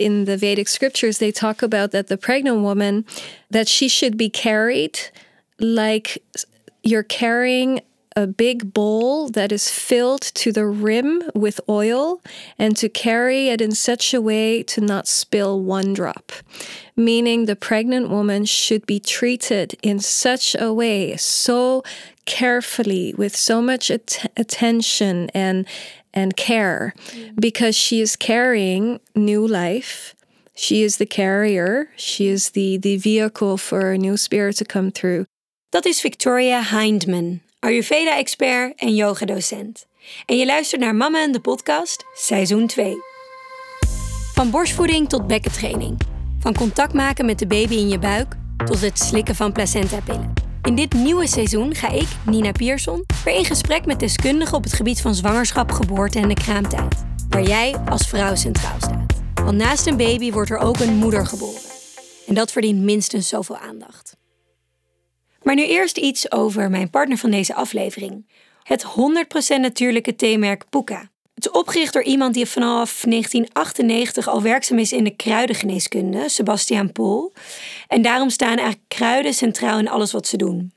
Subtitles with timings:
[0.00, 3.04] In the Vedic scriptures, they talk about that the pregnant woman,
[3.50, 4.98] that she should be carried
[5.58, 6.22] like
[6.82, 7.82] you're carrying
[8.16, 12.22] a big bowl that is filled to the rim with oil
[12.58, 16.32] and to carry it in such a way to not spill one drop.
[16.96, 21.84] Meaning the pregnant woman should be treated in such a way, so
[22.24, 25.66] carefully, with so much at- attention and,
[26.12, 26.94] and care,
[27.34, 30.14] because she is carrying new life.
[30.54, 31.88] She is the carrier.
[31.96, 35.24] She is the, the vehicle for a new spirit to come through.
[35.70, 39.86] Dat is Victoria Hindman, Ayurveda-expert en yogadocent.
[40.26, 42.94] En je luistert naar Mama en de podcast, seizoen 2.
[44.34, 46.00] Van borstvoeding tot bekkentraining.
[46.38, 48.34] Van contact maken met de baby in je buik
[48.64, 50.49] tot het slikken van placentapillen.
[50.62, 54.72] In dit nieuwe seizoen ga ik, Nina Pierson, weer in gesprek met deskundigen op het
[54.72, 57.04] gebied van zwangerschap, geboorte en de kraamtijd.
[57.28, 59.14] Waar jij als vrouw centraal staat.
[59.34, 61.60] Want naast een baby wordt er ook een moeder geboren.
[62.26, 64.16] En dat verdient minstens zoveel aandacht.
[65.42, 68.30] Maar nu eerst iets over mijn partner van deze aflevering.
[68.62, 68.84] Het
[69.56, 71.09] 100% natuurlijke theemerk Puka.
[71.40, 76.92] Het is opgericht door iemand die vanaf 1998 al werkzaam is in de kruidengeneeskunde, Sebastiaan
[76.92, 77.32] Pol.
[77.88, 80.72] En daarom staan eigenlijk kruiden centraal in alles wat ze doen.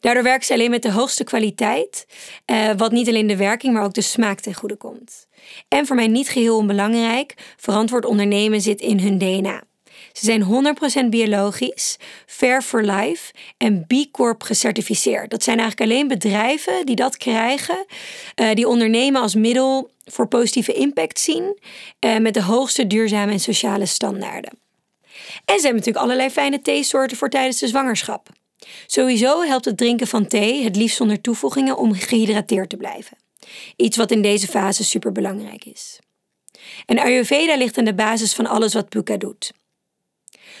[0.00, 2.06] Daardoor werken ze alleen met de hoogste kwaliteit,
[2.44, 5.26] eh, wat niet alleen de werking, maar ook de smaak ten goede komt.
[5.68, 9.62] En voor mij niet geheel onbelangrijk, verantwoord ondernemen zit in hun DNA.
[10.14, 10.42] Ze zijn
[11.06, 15.30] 100% biologisch, fair for life en B Corp gecertificeerd.
[15.30, 17.86] Dat zijn eigenlijk alleen bedrijven die dat krijgen,
[18.40, 21.58] uh, die ondernemen als middel voor positieve impact zien,
[22.00, 24.52] uh, met de hoogste duurzame en sociale standaarden.
[25.44, 28.28] En ze hebben natuurlijk allerlei fijne theesoorten voor tijdens de zwangerschap.
[28.86, 33.16] Sowieso helpt het drinken van thee, het liefst zonder toevoegingen, om gehydrateerd te blijven.
[33.76, 35.98] Iets wat in deze fase super belangrijk is.
[36.86, 39.52] En Ayurveda ligt aan de basis van alles wat Puka doet.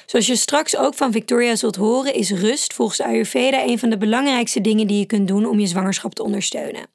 [0.06, 3.98] Zoals je straks ook van Victoria zult horen, is rust volgens Ayurveda een van de
[3.98, 6.86] belangrijkste dingen die je kunt doen om je zwangerschap te ondersteunen.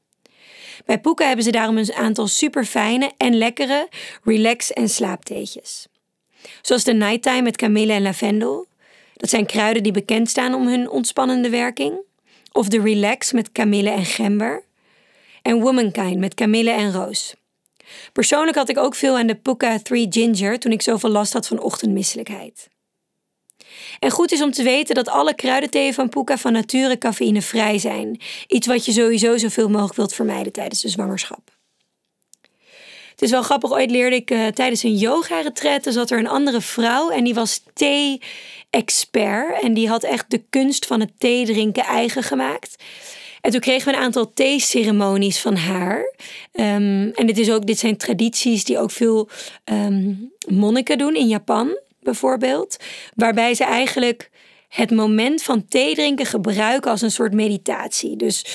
[0.86, 3.88] Bij Puka hebben ze daarom een aantal super fijne en lekkere
[4.24, 5.88] relax- en slaaptheetjes.
[6.62, 8.68] Zoals de Nighttime met kamille en lavendel.
[9.16, 12.00] Dat zijn kruiden die bekend staan om hun ontspannende werking.
[12.52, 14.64] Of de Relax met kamille en gember.
[15.42, 17.36] En Womankind met kamille en roos.
[18.14, 21.48] Persoonlijk had ik ook veel aan de Puka 3 Ginger toen ik zoveel last had
[21.48, 22.70] van ochtendmisselijkheid.
[24.00, 28.20] En goed is om te weten dat alle kruidentheeën van Puka van nature cafeïnevrij zijn.
[28.48, 31.58] Iets wat je sowieso zoveel mogelijk wilt vermijden tijdens de zwangerschap.
[33.12, 36.62] Het is wel grappig, ooit leerde ik uh, tijdens een yoga-retraite zat er een andere
[36.62, 39.62] vrouw en die was thee-expert.
[39.62, 42.76] En die had echt de kunst van het thee drinken eigen gemaakt.
[43.42, 46.14] En toen kregen we een aantal theeceremonies van haar.
[46.54, 49.30] Um, en dit, is ook, dit zijn tradities die ook veel
[49.66, 52.78] um, monniken doen in Japan bijvoorbeeld,
[53.16, 54.30] waarbij ze eigenlijk
[54.70, 58.16] het moment van thee drinken gebruiken als een soort meditatie.
[58.16, 58.46] Dus,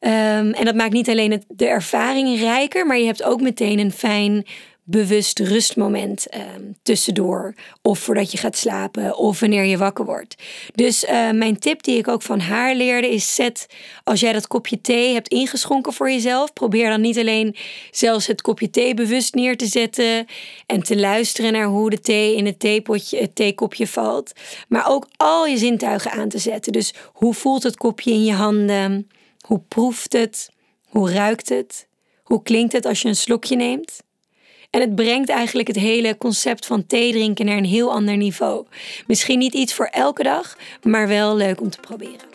[0.00, 3.92] um, en dat maakt niet alleen de ervaring rijker, maar je hebt ook meteen een
[3.92, 4.46] fijn
[4.90, 7.54] bewust rustmoment um, tussendoor.
[7.82, 10.34] Of voordat je gaat slapen of wanneer je wakker wordt.
[10.74, 13.66] Dus uh, mijn tip die ik ook van haar leerde is zet
[14.04, 16.52] als jij dat kopje thee hebt ingeschonken voor jezelf.
[16.52, 17.56] Probeer dan niet alleen
[17.90, 20.26] zelfs het kopje thee bewust neer te zetten.
[20.66, 24.32] En te luisteren naar hoe de thee in het theepotje, het theekopje valt.
[24.68, 26.72] Maar ook al je zintuigen aan te zetten.
[26.72, 29.08] Dus hoe voelt het kopje in je handen?
[29.46, 30.50] Hoe proeft het?
[30.88, 31.88] Hoe ruikt het?
[32.22, 34.06] Hoe klinkt het als je een slokje neemt?
[34.70, 38.66] En het brengt eigenlijk het hele concept van thee drinken naar een heel ander niveau.
[39.06, 42.26] Misschien niet iets voor elke dag, maar wel leuk om te proberen.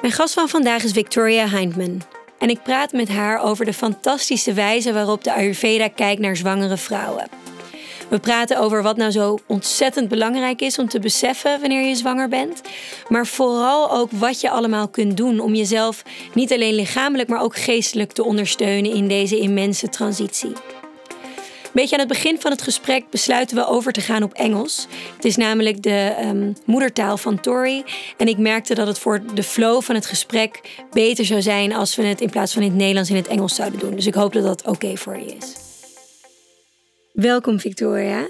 [0.00, 2.02] Mijn gast van vandaag is Victoria Hindman.
[2.38, 6.76] En ik praat met haar over de fantastische wijze waarop de Ayurveda kijkt naar zwangere
[6.76, 7.28] vrouwen.
[8.08, 12.28] We praten over wat nou zo ontzettend belangrijk is om te beseffen wanneer je zwanger
[12.28, 12.60] bent.
[13.08, 16.02] Maar vooral ook wat je allemaal kunt doen om jezelf
[16.34, 20.52] niet alleen lichamelijk, maar ook geestelijk te ondersteunen in deze immense transitie.
[21.74, 24.86] Beetje aan het begin van het gesprek besluiten we over te gaan op Engels.
[25.16, 27.84] Het is namelijk de um, moedertaal van Tori.
[28.16, 31.96] En ik merkte dat het voor de flow van het gesprek beter zou zijn als
[31.96, 33.94] we het in plaats van in het Nederlands in het Engels zouden doen.
[33.94, 35.73] Dus ik hoop dat dat oké voor je is.
[37.14, 38.28] Welkom Victoria.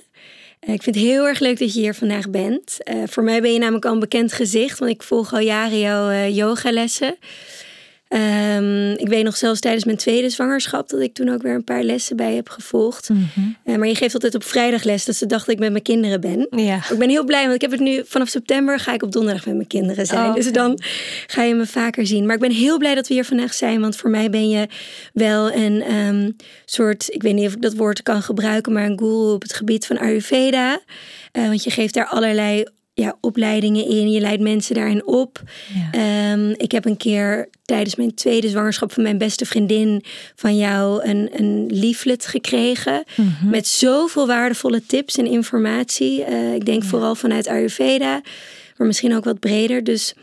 [0.60, 2.78] Eh, ik vind het heel erg leuk dat je hier vandaag bent.
[2.84, 5.78] Uh, voor mij ben je namelijk al een bekend gezicht, want ik volg al jaren
[5.78, 7.16] jouw uh, yogalessen.
[8.14, 11.64] Ehm, ik weet nog zelfs tijdens mijn tweede zwangerschap dat ik toen ook weer een
[11.64, 13.08] paar lessen bij heb gevolgd.
[13.08, 13.20] Mhm.
[13.64, 15.82] Eh, maar je geeft altijd op vrijdag les, dat ze dachten dat ik met mijn
[15.82, 16.62] kinderen ben.
[16.64, 16.76] Ja.
[16.90, 19.46] Ik ben heel blij, want ik heb het nu vanaf september ga ik op donderdag
[19.46, 20.28] met mijn kinderen zijn.
[20.28, 20.78] Oh, Dus dan
[21.26, 22.26] ga je me vaker zien.
[22.26, 24.68] Maar ik ben heel blij dat we hier vandaag zijn, want voor mij ben je
[25.12, 26.30] wel een ehm,
[26.64, 29.52] soort, ik weet niet of ik dat woord kan gebruiken, maar een guru op het
[29.52, 30.80] gebied van Ayurveda.
[31.32, 32.64] Eh, want je geeft daar allerlei
[32.94, 35.42] ja, opleidingen in, je leidt mensen daarin op.
[35.74, 36.32] Ja.
[36.32, 40.04] Ehm, ik heb een keer tijdens mijn tweede zwangerschap van mijn beste vriendin
[40.34, 43.04] van jou een, een leaflet gekregen.
[43.16, 43.50] Mhm.
[43.50, 46.24] Met zoveel waardevolle tips en informatie.
[46.24, 48.20] Eh, ik denk vooral vanuit Ayurveda,
[48.76, 49.84] maar misschien ook wat breder.
[49.84, 50.14] Dus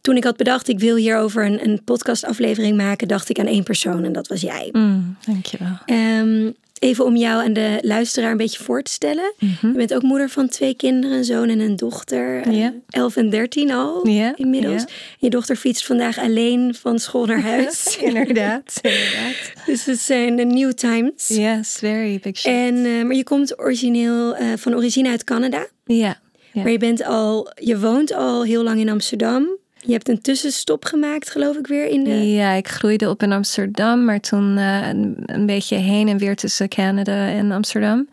[0.00, 3.64] toen ik had bedacht, ik wil hierover een, een podcastaflevering maken, dacht ik aan één
[3.64, 4.68] persoon en dat was jij.
[4.72, 5.78] Mm, dankjewel.
[5.86, 9.32] Ehm, even om jou en de luisteraar een beetje voor te stellen.
[9.38, 12.50] Je bent ook moeder van twee kinderen, een zoon en een dochter.
[12.52, 12.74] Ja.
[12.88, 14.02] 11 en 13 al
[14.34, 14.84] inmiddels.
[15.18, 17.96] Je dochter fietst vandaag alleen van school naar huis.
[18.00, 19.66] inderdaad, inderdaad.
[19.66, 21.28] dus het zijn de new times.
[21.28, 22.52] Yes, very big shit.
[22.52, 25.66] En, eh, maar je komt origineel eh, van origine uit Canada.
[25.84, 26.20] Ja.
[26.52, 26.62] ja.
[26.62, 29.58] Maar je bent al, je woont al heel lang in Amsterdam.
[29.80, 32.30] Je hebt een tussenstop gemaakt, geloof ik, weer in de.
[32.30, 34.88] Ja, ik groeide op in Amsterdam, maar toen eh,
[35.26, 38.08] een, beetje heen en weer tussen Canada en Amsterdam.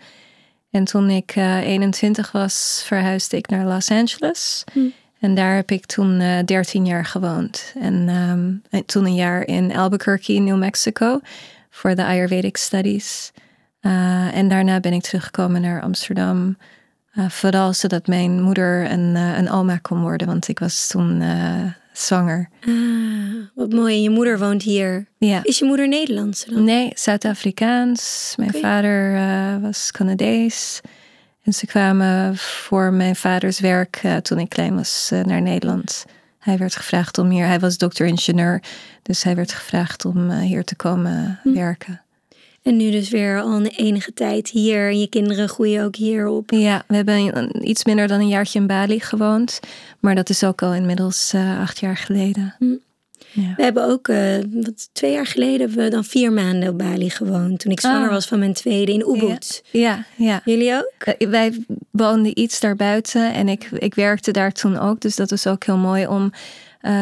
[0.72, 4.64] En toen ik eh, 21 was, verhuisde ik naar Los Angeles.
[5.20, 7.74] En daar heb ik toen eh 13 jaar gewoond.
[7.80, 11.20] En, ehm, en toen een jaar in Albuquerque, New Mexico,
[11.70, 13.32] voor de Ayurvedic Studies.
[13.80, 16.58] Eh, en daarna ben ik teruggekomen naar Amsterdam.
[17.16, 21.22] Eh, vooral zodat mijn moeder een, eh, een oma kon worden, want ik was toen
[21.22, 21.64] eh,
[21.94, 22.50] zwanger.
[22.68, 22.74] Ah,
[23.56, 23.96] wat mooi.
[23.96, 25.06] En je moeder woont hier.
[25.18, 25.40] Ja.
[25.44, 26.64] Is je moeder Nederlands dan?
[26.64, 28.34] Nee, Zuid-Afrikaans.
[28.38, 29.20] Mijn vader
[29.62, 30.82] was Canadees.
[31.44, 36.06] En ze kwamen voor mijn vaders werk toen ik klein was naar Nederland.
[36.40, 38.62] Hij werd gevraagd om hier, hij was dokter-ingenieur,
[39.02, 41.54] dus hij werd gevraagd om hier te komen Hm.
[41.54, 42.02] werken.
[42.66, 44.90] En nu dus weer al een enige tijd hier.
[44.90, 46.52] En je kinderen groeien ook hier op.
[46.52, 49.60] Ja, we hebben iets minder dan een jaartje in Bali gewoond,
[50.00, 52.56] maar dat is ook al inmiddels eh, acht jaar geleden.
[52.60, 52.66] Hm.
[53.32, 53.54] Ja.
[53.58, 57.10] We hebben ook, eh, wat, twee jaar geleden hebben we dan vier maanden op Bali
[57.10, 57.60] gewoond.
[57.60, 58.14] Toen ik zwanger Ah.
[58.14, 59.64] was van mijn tweede in Ubud.
[59.72, 60.42] Ja, ja.
[60.46, 60.94] Jullie ook?
[61.18, 65.02] Eh, Wij woonden iets daarbuiten en ik, ik werkte daar toen ook.
[65.02, 66.32] Dus dat was ook heel mooi om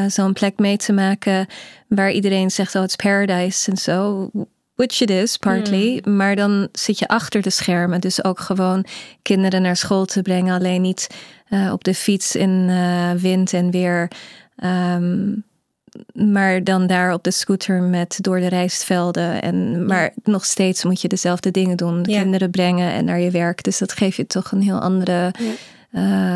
[0.07, 1.47] zo'n plek mee te maken
[1.87, 4.29] waar iedereen zegt, oh, het is paradise en zo.
[4.75, 6.01] Which it is, partly.
[6.07, 8.01] Maar dan zit je achter de schermen.
[8.01, 8.85] Dus ook gewoon
[9.21, 10.55] kinderen naar school te brengen.
[10.55, 11.07] Alleen niet
[11.49, 14.07] eh, op de fiets in eh, wind en weer.
[14.55, 15.31] Ehm,
[16.13, 19.41] maar dan daar op de scooter met door de rijstvelden.
[19.41, 22.03] En, maar nog steeds moet je dezelfde dingen doen.
[22.03, 22.21] De Ja.
[22.21, 23.63] kinderen brengen en naar je werk.
[23.63, 25.53] Dus dat geeft je toch een heel andere Ja.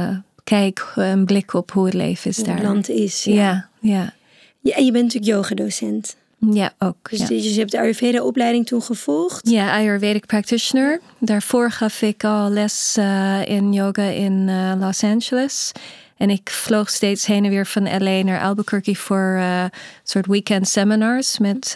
[0.09, 2.55] eh, kijk, een blik op hoe het leven is Hoe daar.
[2.55, 3.23] het land is.
[3.23, 3.33] Ja.
[3.33, 4.13] Ja, ja.
[4.61, 6.15] Ja, en je bent natuurlijk yogadocent.
[6.39, 7.09] Ja, ook.
[7.09, 7.27] Dus, ja.
[7.27, 9.49] dus je hebt de Ayurveda-opleiding toen gevolgd.
[9.49, 10.99] Ja, Ayurvedic practitioner.
[11.19, 15.71] Daarvoor gaf ik al les eh, in yoga in eh, Los Angeles.
[16.17, 19.69] En ik vloog steeds heen en weer van LA naar Albuquerque voor een
[20.03, 21.75] soort weekend seminars met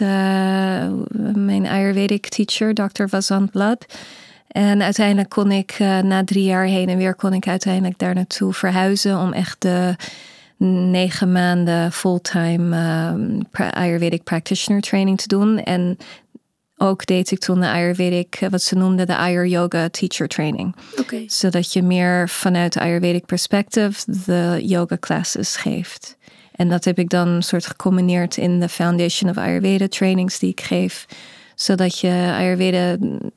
[1.34, 3.06] mijn Ayurvedic teacher, Dr.
[3.06, 3.86] Vasant Blad.
[4.48, 8.52] En uiteindelijk kon ik na drie jaar heen en weer kon ik uiteindelijk daar naartoe
[8.52, 9.96] verhuizen om echt de
[10.90, 15.58] negen maanden fulltime ehm, Ayurvedic practitioner training te doen.
[15.58, 15.96] En
[16.76, 20.74] ook deed ik toen de Ayurvedic, eh, wat ze noemden de Ayur Yoga Teacher Training.
[21.26, 26.16] Zodat je meer vanuit de Ayurvedic perspective de yoga classes geeft.
[26.52, 30.50] En dat heb ik dan een soort gecombineerd in de Foundation of Ayurveda trainings die
[30.50, 31.06] ik geef.
[31.54, 32.96] Zodat je Ayurveda,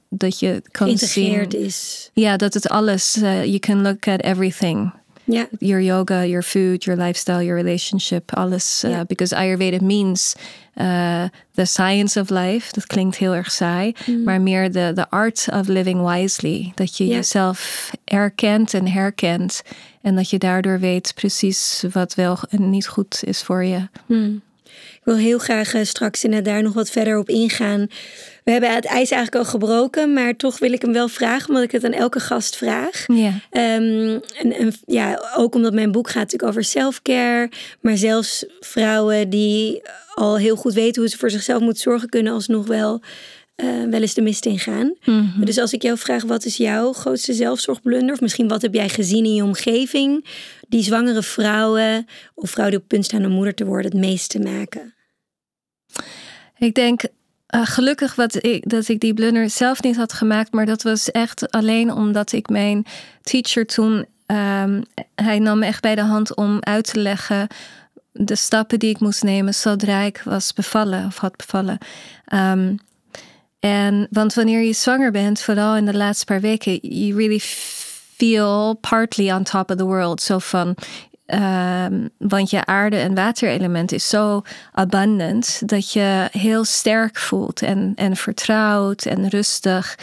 [0.09, 1.61] dat je kan Geïntegreerd zien.
[1.61, 2.09] is.
[2.13, 4.93] Ja, dat het alles, eh, you can look at everything.
[5.25, 5.47] Ja.
[5.59, 8.81] Your yoga, your food, your lifestyle, your relationship, alles.
[8.85, 9.05] uh, Ja.
[9.05, 10.35] because Ayurveda means
[10.75, 12.73] uh, the science of life.
[12.73, 13.93] Dat klinkt heel erg saai.
[14.23, 16.71] Maar meer de the art of living wisely.
[16.75, 17.09] Dat je Mm.
[17.09, 19.61] Jezelf erkent en herkent.
[20.01, 23.87] En dat je daardoor weet precies wat wel en niet goed is voor je.
[24.95, 27.87] Ik wil heel graag eh, straks inderdaad daar nog wat verder op ingaan.
[28.45, 31.63] We hebben het ijs eigenlijk al gebroken, maar toch wil ik hem wel vragen, omdat
[31.63, 33.03] ik het aan elke gast vraag.
[33.07, 33.33] Ja.
[33.49, 37.49] Ehm, en, en ja, ook omdat mijn boek gaat natuurlijk over self-care,
[37.81, 39.81] maar zelfs vrouwen die
[40.13, 43.01] al heel goed weten hoe ze voor zichzelf moeten zorgen, kunnen alsnog wel,
[43.55, 44.95] eh, wel eens de mist ingaan.
[45.39, 48.13] Dus als ik jou vraag, wat is jouw grootste zelfzorgblunder?
[48.13, 50.25] Of misschien wat heb jij gezien in je omgeving
[50.67, 54.29] die zwangere vrouwen of vrouwen die op punt staan om moeder te worden het meest
[54.29, 54.93] te maken?
[56.57, 57.01] Ik denk
[57.55, 61.11] eh, gelukkig wat ik, dat ik die blunder zelf niet had gemaakt, maar dat was
[61.11, 62.85] echt alleen omdat ik mijn
[63.21, 64.81] teacher toen, ehm,
[65.15, 67.47] hij nam me echt bij de hand om uit te leggen
[68.11, 71.77] de stappen die ik moest nemen zodra ik was bevallen of had bevallen.
[72.33, 72.79] Um,
[73.59, 77.39] en want wanneer je zwanger bent, vooral in de laatste paar weken, you really
[78.15, 80.21] feel partly on top of the world.
[80.21, 80.75] Zo van,
[81.25, 84.41] um, want je aarde- en waterelement is zo
[84.71, 89.97] abundant dat je heel sterk voelt en, en vertrouwd en rustig.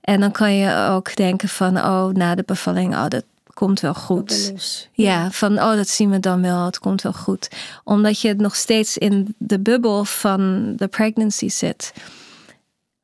[0.00, 3.94] En dan kan je ook denken van, oh, na de bevalling, oh, dat komt wel
[3.94, 4.52] goed.
[4.92, 7.48] Ja, van, oh, dat zien we dan wel, het komt wel goed.
[7.84, 11.92] Omdat je nog steeds in de bubbel van de pregnancy zit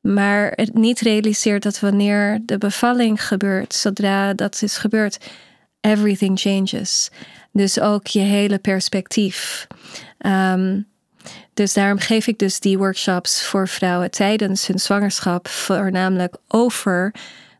[0.03, 5.17] maar het niet realiseert dat wanneer de bevalling gebeurt, zodra dat is gebeurd,
[5.81, 7.09] everything changes.
[7.53, 9.67] Dus ook je hele perspectief.
[10.17, 10.81] Ehm,
[11.53, 17.13] dus daarom geef ik dus die workshops voor vrouwen tijdens hun zwangerschap, voornamelijk over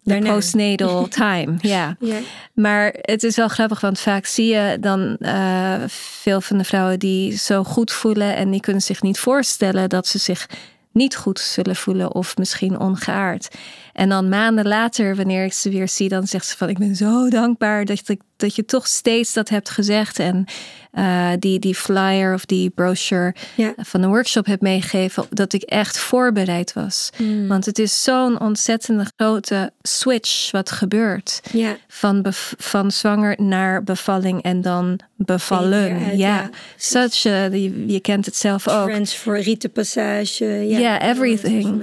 [0.04, 1.56] de postnatal time.
[1.60, 1.96] Ja.
[2.00, 2.20] ja.
[2.54, 7.00] Maar het is wel grappig, want vaak zie je dan uh, veel van de vrouwen
[7.00, 10.50] die zo goed voelen en die kunnen zich niet voorstellen dat ze zich
[10.92, 13.56] niet goed zullen voelen of misschien ongeaard.
[13.94, 16.96] En dan maanden later, wanneer ik ze weer zie, dan zegt ze van ik ben
[16.96, 20.20] zo dankbaar dat, ik, dat je toch steeds dat hebt gezegd.
[20.20, 20.46] En
[20.94, 23.36] uh, die, die flyer of die brochure
[23.78, 27.10] van de workshop heb meegegeven, dat ik echt voorbereid was.
[27.16, 27.48] Hmm.
[27.48, 31.42] Want het is zo'n ontzettende grote switch wat gebeurt.
[31.52, 31.78] Ja.
[31.88, 32.26] Van,
[32.58, 36.18] van zwanger naar bevalling en dan bevallen.
[36.18, 38.90] ja, such a, je, je, kent het zelf ook.
[38.90, 40.46] Transferrietenpassage.
[40.46, 41.82] Ja, yeah, everything.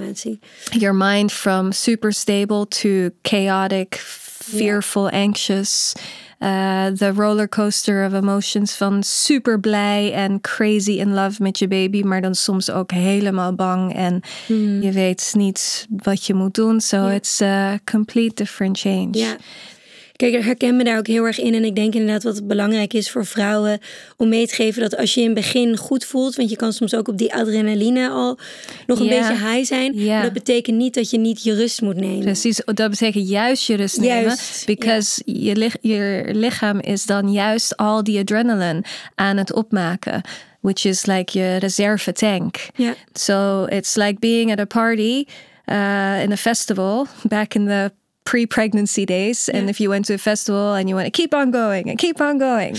[0.71, 5.93] Your mind from super stable to chaotic, fearful, anxious.
[6.39, 12.01] Uh, de rollercoaster of emotions van super blij en crazy in love met je baby,
[12.01, 14.81] maar dan soms ook helemaal bang en hmm.
[14.81, 16.81] je weet niet wat je moet doen.
[16.81, 19.37] So it's a complete different change.
[20.21, 21.53] Kijk, ik herken me daar ook heel erg in.
[21.53, 23.79] En ik denk inderdaad wat belangrijk is voor vrouwen
[24.17, 26.73] om mee te geven dat als je in het begin goed voelt, want je kan
[26.73, 28.37] soms ook op die adrenaline al
[28.87, 29.93] nog een beetje high zijn.
[29.93, 30.21] Yeah.
[30.21, 32.19] dat betekent niet dat je niet je rust moet nemen.
[32.19, 34.37] Precies, dat betekent juist je rust nemen.
[34.65, 38.83] Because je, je lichaam is dan juist al die adrenaline
[39.15, 40.21] aan het opmaken.
[40.59, 42.67] Which is like je reserve tank.
[43.13, 45.25] So it's like being at a party.
[45.65, 47.91] Uh, in a festival back in the
[48.23, 49.49] pre-pregnancy days.
[49.49, 51.97] And if you went to a festival and you want to keep on going and
[51.97, 52.77] keep on going.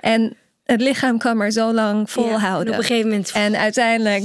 [0.00, 2.72] En het lichaam kan maar zo lang volhouden.
[2.72, 3.30] Ja, op een gegeven moment.
[3.32, 4.24] En uiteindelijk.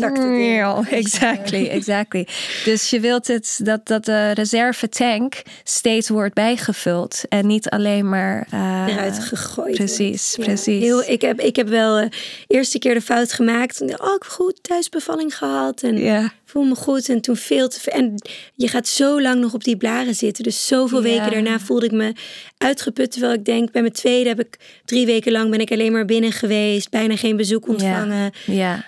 [0.89, 2.27] Exactly, exactly.
[2.65, 7.23] dus je wilt het dat, dat de reserve tank steeds wordt bijgevuld.
[7.29, 8.47] En niet alleen maar.
[8.53, 9.75] Uh, Eruit gegooid.
[9.75, 10.83] Precies, precies.
[10.83, 12.09] Heel, ik, heb, ik heb wel de uh,
[12.47, 13.81] eerste keer de fout gemaakt.
[13.81, 15.81] Oh, ik goed thuisbevalling gehad.
[15.81, 17.09] En ja voel me goed.
[17.09, 17.93] En toen veel te veel.
[17.93, 18.15] En
[18.55, 20.43] je gaat zo lang nog op die blaren zitten.
[20.43, 22.13] Dus zoveel weken daarna voelde ik me
[22.57, 23.11] uitgeput.
[23.11, 26.05] Terwijl ik denk, bij mijn tweede heb ik drie weken lang ben ik alleen maar
[26.05, 26.89] binnen geweest.
[26.89, 28.31] Bijna geen bezoek ontvangen.
[28.45, 28.85] Ja.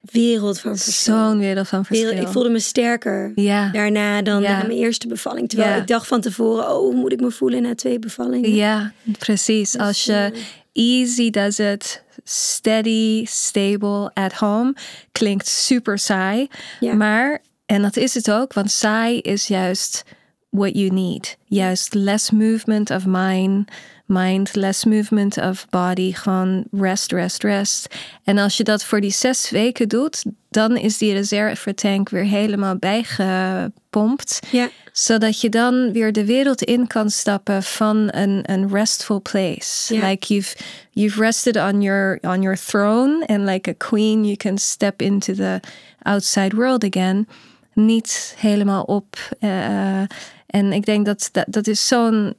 [0.00, 1.14] Wereld van verschil.
[1.14, 2.10] Zo'n wereld van verschil.
[2.10, 3.70] ik voelde me sterker ja.
[3.70, 5.48] daarna dan na mijn eerste bevalling.
[5.48, 8.54] Terwijl ik dacht van tevoren, oh, hoe moet ik me voelen na twee bevallingen?
[8.54, 9.70] Ja, precies.
[9.70, 10.32] Dus, Als je
[10.74, 14.74] easy does it, steady, stable, at home.
[15.12, 16.48] Klinkt super saai.
[16.80, 20.04] Maar, en dat is het ook, want saai is juist
[20.50, 21.36] what you need.
[21.44, 23.70] Juist less movement of mind,
[24.12, 26.12] mind, less movement of body.
[26.12, 27.94] Gewoon rest, rest, rest.
[28.24, 32.24] En als je dat voor die zes weken doet, dan is die reserve tank weer
[32.24, 34.40] helemaal bijgepompt.
[34.50, 39.94] Ja zodat je dan weer de wereld in kan stappen van een, een restful place.
[39.94, 40.56] Like you've
[40.90, 45.34] you've rested on your on your throne and like a queen you can step into
[45.34, 45.60] the
[46.02, 47.28] outside world again.
[47.72, 49.16] Niet helemaal op.
[49.40, 50.00] Uh,
[50.46, 52.34] en ik denk dat dat, dat is zo'n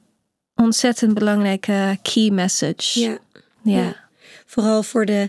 [0.56, 3.00] ontzettend belangrijke key message.
[3.00, 3.18] Ja.
[3.62, 3.96] ja.
[4.46, 5.28] Vooral voor de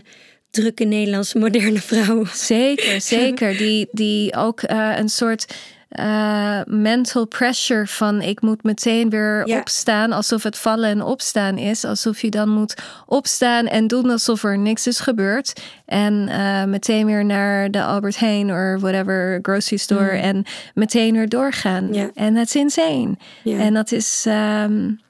[0.50, 2.24] drukke Nederlandse moderne vrouw.
[2.24, 3.56] Zeker, zeker.
[3.56, 5.54] Die, die ook uh, een soort
[5.90, 11.84] uh, mental pressure van ik moet meteen weer opstaan, alsof het vallen en opstaan is.
[11.84, 12.74] Alsof je dan moet
[13.06, 15.62] opstaan en doen alsof er niks is gebeurd.
[15.84, 20.22] En uh, meteen weer naar de Albert Heijn of whatever grocery store mm.
[20.22, 21.94] en meteen weer doorgaan.
[22.14, 23.16] En dat is insane.
[23.44, 24.24] En dat is.
[24.28, 25.04] Um,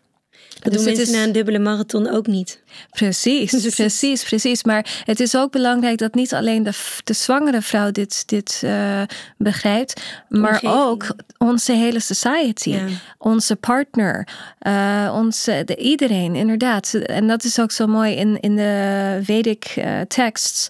[0.71, 1.19] dat dus doen mensen is...
[1.21, 2.63] na een dubbele marathon ook niet.
[2.91, 4.65] Precies, dus precies, precies.
[4.65, 6.73] Maar het is ook belangrijk dat niet alleen de,
[7.05, 9.03] de zwangere vrouw dit, dit uh,
[9.37, 11.07] begrijpt, maar ook
[11.39, 12.79] onze hele society,
[13.19, 14.29] onze partner,
[14.67, 16.95] uh, onze, de, iedereen, inderdaad.
[16.95, 20.69] En dat is ook zo mooi in, in de Vedic uh, texts.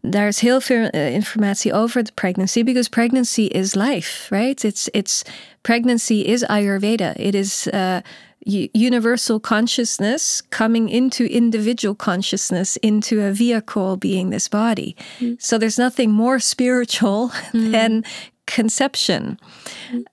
[0.00, 4.64] Daar is heel veel informatie over de pregnancy, because pregnancy is life, right?
[4.64, 5.22] It's, it's,
[5.60, 7.14] pregnancy is Ayurveda.
[7.16, 7.66] It is
[8.44, 14.96] universal consciousness coming into individual consciousness into a vehicle being this body.
[15.20, 15.40] Mm.
[15.40, 17.72] So there's nothing more spiritual mm.
[17.72, 18.04] than
[18.52, 19.38] conception.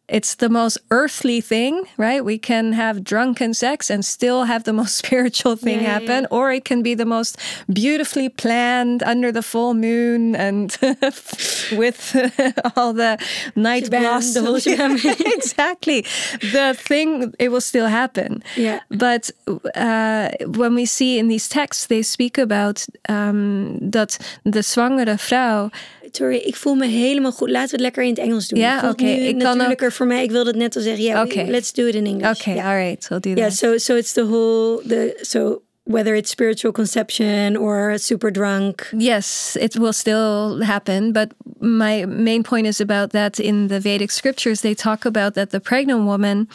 [0.07, 2.23] It's the most earthly thing, right?
[2.23, 6.37] We can have drunken sex and still have the most spiritual thing yeah, happen, yeah.
[6.37, 7.37] or it can be the most
[7.71, 10.77] beautifully planned under the full moon and
[11.71, 12.15] with
[12.75, 13.17] all the
[13.55, 14.65] night blossoms.
[14.67, 16.05] exactly.
[16.41, 18.41] The thing, it will still happen.
[18.55, 18.79] Yeah.
[18.89, 19.31] But
[19.75, 25.71] uh, when we see in these texts, they speak about um, that the zwangere vrouw
[26.11, 27.49] sorry, ik voel me helemaal goed.
[27.49, 28.59] Laten we het lekker in het Engels doen.
[28.59, 28.87] Ja, oké.
[28.87, 29.27] Okay.
[29.27, 29.93] Ik natuurlijker ook...
[29.93, 30.23] voor mij.
[30.23, 31.03] Ik wilde het net al zeggen.
[31.03, 31.49] Ja, okay.
[31.49, 32.39] let's do it in English.
[32.39, 32.67] Okay, yeah.
[32.67, 33.07] all right.
[33.07, 33.37] We'll do that.
[33.37, 38.87] Yeah, so so it's the whole the so whether it's spiritual conception or super drunk.
[38.91, 41.11] Yes, it will still happen.
[41.11, 45.49] But my main point is about that in the Vedic scriptures, they talk about that
[45.49, 46.47] the pregnant woman,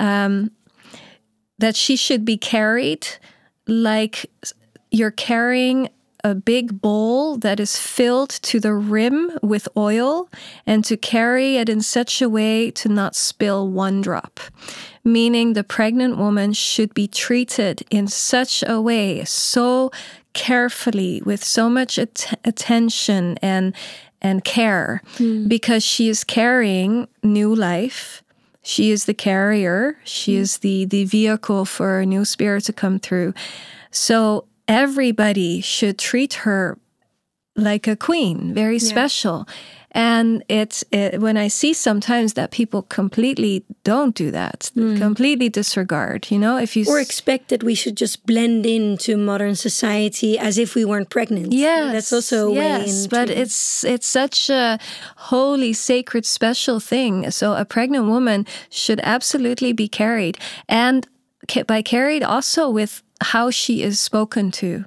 [0.00, 0.50] um,
[1.58, 3.06] that she should be carried
[3.66, 4.30] like
[4.90, 5.90] you're carrying
[6.24, 10.28] a big bowl that is filled to the rim with oil
[10.66, 14.40] and to carry it in such a way to not spill one drop.
[15.04, 19.90] Meaning the pregnant woman should be treated in such a way, so
[20.34, 23.74] carefully, with so much at- attention and
[24.20, 25.48] and care, mm.
[25.48, 28.22] because she is carrying new life.
[28.62, 29.96] She is the carrier.
[30.04, 30.40] She mm.
[30.40, 33.32] is the the vehicle for a new spirit to come through.
[33.90, 36.78] So everybody should treat her
[37.56, 38.88] like a queen, very yeah.
[38.88, 39.48] special.
[39.92, 44.98] And it's it, when I see sometimes that people completely don't do that, mm.
[44.98, 49.56] completely disregard, you know, if you or expect that we should just blend into modern
[49.56, 51.52] society as if we weren't pregnant.
[51.52, 54.78] Yeah, that's also a yes, but it's it's such a
[55.16, 57.30] holy, sacred, special thing.
[57.30, 60.36] So a pregnant woman should absolutely be carried,
[60.68, 61.08] and
[61.66, 64.84] by carried also with how she is spoken to.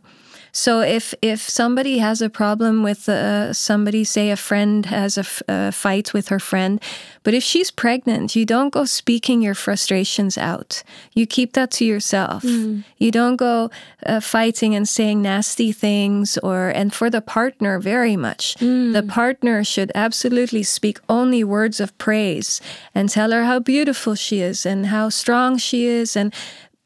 [0.51, 5.25] So if if somebody has a problem with uh, somebody, say a friend has a,
[5.47, 6.81] a fight with her friend,
[7.23, 10.83] but if she's pregnant, you don't go speaking your frustrations out.
[11.13, 12.43] You keep that to yourself.
[12.43, 12.83] Mm.
[12.97, 13.69] You don't go
[14.05, 18.55] uh, fighting and saying nasty things, or and for the partner, very much.
[18.59, 18.91] Mm.
[18.91, 22.59] The partner should absolutely speak only words of praise
[22.93, 26.33] and tell her how beautiful she is and how strong she is and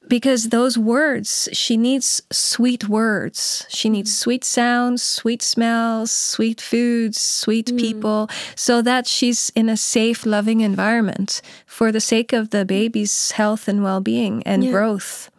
[0.08, 3.66] because those words, she needs sweet words.
[3.70, 4.18] She needs mm.
[4.18, 7.80] sweet sounds, sweet smells, sweet foods, sweet mm.
[7.80, 13.32] people, so that she's in a safe, loving environment for the sake of the baby's
[13.32, 14.72] health and well being and yeah.
[14.72, 15.30] growth.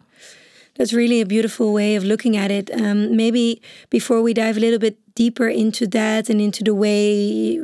[0.77, 2.69] That's really a beautiful way of looking at it.
[2.71, 7.59] Um, maybe before we dive a little bit deeper into that and into the way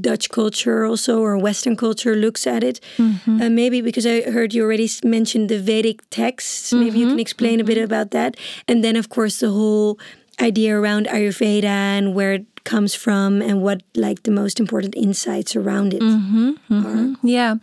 [0.00, 2.80] Dutch culture also or Western culture looks at it.
[2.96, 3.42] Mm-hmm.
[3.42, 6.72] Uh, maybe because I heard you already mentioned the Vedic texts.
[6.72, 6.98] Maybe mm-hmm.
[6.98, 7.60] you can explain mm-hmm.
[7.60, 7.84] a bit mm-hmm.
[7.84, 8.36] about that.
[8.68, 9.98] And then, of course, the whole
[10.40, 15.94] idea around Ayurveda and where comes from and what like the most important insights around
[15.94, 17.26] it mm-hmm, mm-hmm.
[17.26, 17.56] yeah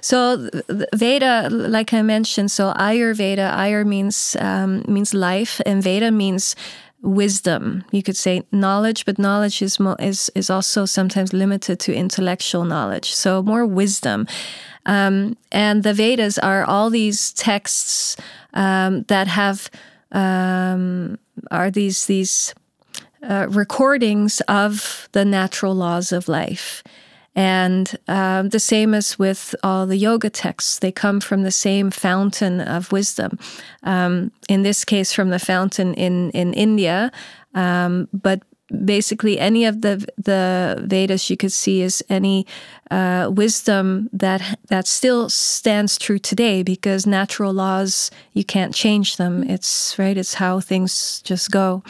[0.00, 0.48] so
[0.94, 6.54] veda like i mentioned so ayurveda ayur means um, means life and veda means
[7.04, 7.84] wisdom.
[7.92, 12.64] You could say knowledge, but knowledge is mo- is is also sometimes limited to intellectual
[12.64, 13.12] knowledge.
[13.12, 14.26] So more wisdom.
[14.86, 18.16] Um, and the Vedas are all these texts
[18.54, 19.70] um, that have
[20.12, 21.18] um,
[21.50, 22.54] are these these
[23.28, 26.82] uh, recordings of the natural laws of life.
[27.36, 31.90] And um, the same as with all the yoga texts, they come from the same
[31.90, 33.38] fountain of wisdom.
[33.82, 37.10] Um, in this case, from the fountain in in India,
[37.54, 38.42] um, but
[38.84, 42.46] basically any of the the Vedas you could see is any
[42.90, 49.42] uh, wisdom that that still stands true today because natural laws you can't change them.
[49.48, 50.16] It's right.
[50.16, 51.82] It's how things just go.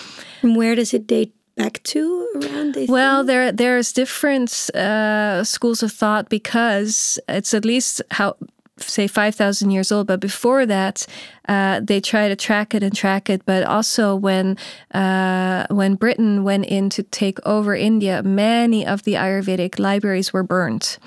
[0.43, 2.75] And where does it date back to around?
[2.75, 2.89] this?
[2.89, 8.37] Well, there there's different uh, schools of thought because it's at least how
[8.79, 11.07] say 5,000 years old, but before that,
[11.49, 13.45] uh, they try to track it and track it.
[13.45, 14.57] But also, when
[14.93, 20.43] uh, when Britain went in to take over India, many of the Ayurvedic libraries were
[20.43, 20.99] burnt,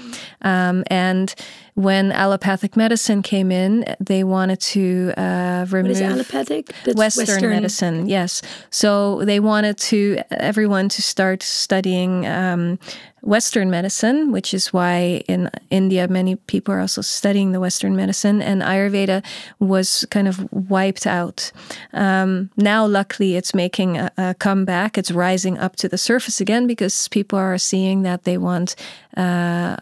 [0.41, 1.33] um, and
[1.77, 6.71] when allopathic medicine came in, they wanted to uh, remove what is allopathic.
[6.95, 8.09] Western, Western, medicine.
[8.09, 12.79] Yes, so they wanted to everyone to start studying um,
[13.21, 18.41] Western medicine, which is why in India many people are also studying the Western medicine,
[18.41, 19.23] and Ayurveda
[19.59, 21.51] was kind of wiped out.
[21.93, 24.97] Um, now, luckily, it's making a, a, comeback.
[24.97, 28.75] It's rising up to the surface again because people are seeing that they want.
[29.15, 29.77] Uh,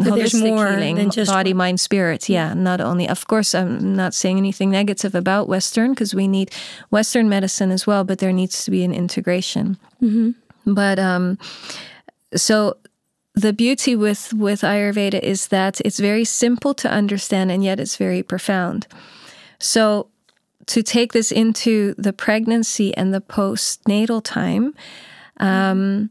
[0.00, 2.28] there's holistic more healing, than just body, mind, spirit.
[2.28, 3.08] Yeah, not only.
[3.08, 6.50] Of course, I'm not saying anything negative about Western because we need
[6.90, 9.76] Western medicine as well, but there needs to be an integration.
[10.66, 11.38] But um,
[12.34, 12.76] so
[13.34, 17.96] the beauty with with Ayurveda is that it's very simple to understand and yet it's
[17.96, 18.86] very profound.
[19.58, 20.08] So
[20.66, 24.74] to take this into the pregnancy and the postnatal time,
[25.38, 26.10] um,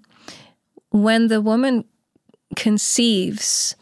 [0.92, 1.86] when the woman
[2.56, 3.76] conceives,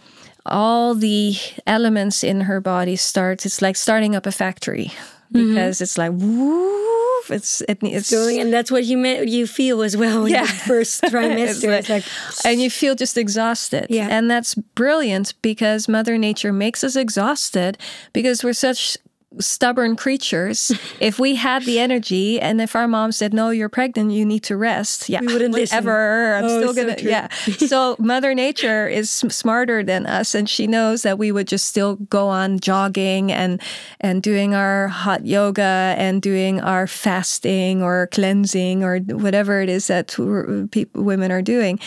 [0.48, 3.46] all the elements in her body start.
[3.46, 4.92] It's like starting up a factory
[5.34, 5.50] mm-hmm.
[5.50, 6.88] because it's like woo.
[7.30, 10.46] It's it, it's Going, and that's what you meant, you feel as well Yeah.
[10.46, 11.78] first trimester.
[11.78, 12.06] It's like,
[12.46, 13.88] and you feel just exhausted.
[13.90, 14.08] Yeah.
[14.10, 17.78] And that's brilliant because Mother Nature makes us exhausted
[18.14, 18.98] because we're such
[19.40, 20.72] stubborn creatures.
[21.00, 24.44] if we had the energy and if our mom said, No, you're pregnant, you need
[24.44, 25.10] to rest.
[25.10, 25.20] Yeah.
[25.22, 25.76] We wouldn't listen.
[25.78, 26.36] whatever.
[26.36, 27.10] I'm Oh, still gonna true.
[27.10, 27.28] yeah.
[27.68, 31.96] so Mother Nature is smarter than us and she knows that we would just still
[32.10, 33.62] go on jogging and
[34.00, 39.88] and doing our hot yoga and doing our fasting or cleansing or whatever it is
[39.88, 40.08] that
[40.72, 41.80] people, women are doing.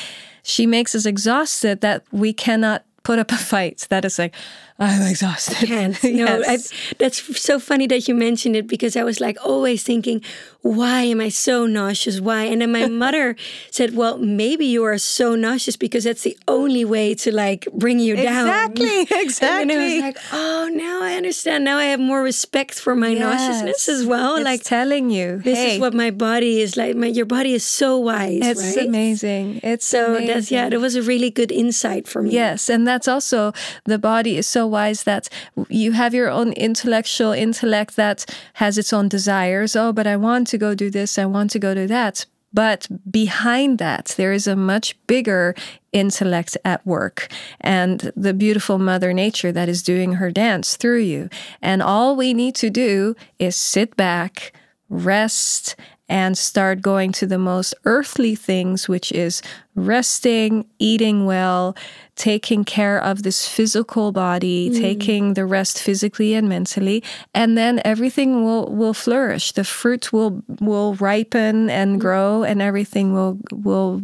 [0.42, 3.86] She makes us exhausted that we cannot put up a fight.
[3.90, 4.34] That is like,
[4.80, 5.68] I'm exhausted.
[5.68, 5.96] can't.
[6.20, 6.58] No, I,
[6.98, 10.22] that's so funny that you mentioned it because I was like always thinking,
[10.62, 12.20] why am I so nauseous?
[12.20, 12.44] Why?
[12.44, 13.36] And then my mother
[13.70, 17.98] said, well, maybe you are so nauseous because that's the only way to like bring
[18.00, 18.48] you down.
[18.48, 19.62] Exactly, Exactly.
[19.62, 21.64] And I was like, oh, now I understand.
[21.64, 24.36] Now I have more respect for my nauseousness as well.
[24.36, 26.96] It's like telling you, this hey, is what my body is like.
[26.96, 28.86] My, your body is so wise, it's right?
[28.86, 29.60] amazing.
[29.62, 30.26] It's So amazing.
[30.26, 32.30] that's yeah, that was a really good insight for me.
[32.32, 33.52] Yes, and that's also
[33.84, 35.28] the body is so wise that
[35.68, 39.76] you have your own intellectual intellect that has its own desires.
[39.76, 42.26] Oh, but I want to go do this, I want to go do that.
[42.52, 45.54] But behind that, there is a much bigger
[45.92, 47.28] intellect at work
[47.60, 51.28] and the beautiful Mother Nature that is doing her dance through you.
[51.62, 54.52] And all we need to do is sit back,
[54.88, 55.76] rest,
[56.10, 59.40] and start going to the most earthly things, which is
[59.76, 61.76] resting, eating well,
[62.16, 64.78] taking care of this physical body, mm.
[64.78, 69.52] taking the rest physically and mentally, and then everything will will flourish.
[69.52, 72.00] The fruit will will ripen and mm.
[72.00, 74.02] grow, and everything will will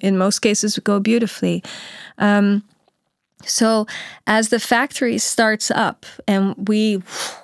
[0.00, 1.64] in most cases go beautifully.
[2.18, 2.62] Um,
[3.44, 3.86] So,
[4.26, 7.02] as the factory starts up and we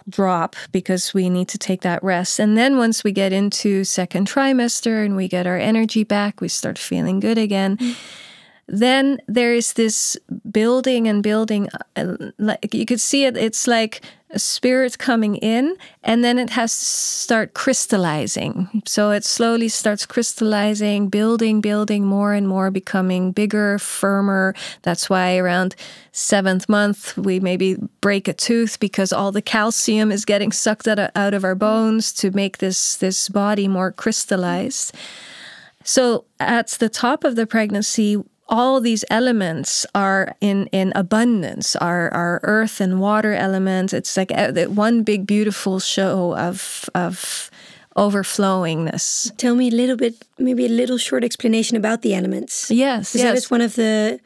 [0.09, 4.27] drop because we need to take that rest, and then once we get into second
[4.27, 7.77] trimester and we get our energy back, we start feeling good again.
[7.77, 7.97] Mm.
[8.67, 10.17] Then there is this
[10.51, 11.69] building and building.
[11.97, 13.37] uh, Like you could see it.
[13.37, 14.01] It's like
[14.35, 18.83] a spirit coming in, and then it has to start crystallizing.
[18.87, 24.55] So it slowly starts crystallizing, building, building more and more, becoming bigger, firmer.
[24.83, 25.77] That's why around
[26.13, 30.99] seventh month we maybe break a tooth because all the calcium is getting sucked out
[30.99, 34.95] of, out of our bones to make this this body more crystallized.
[35.85, 38.23] So at the top of the pregnancy,
[38.53, 43.93] all these elements are in, in abundance, our, our earth and water elements.
[43.95, 47.51] It's like uh, a- one big beautiful show of, of
[47.97, 49.35] overflowingness.
[49.37, 52.71] Tell me a little bit, maybe a little short explanation about the elements.
[52.71, 53.45] Yes, Because that yes.
[53.45, 54.21] is one of the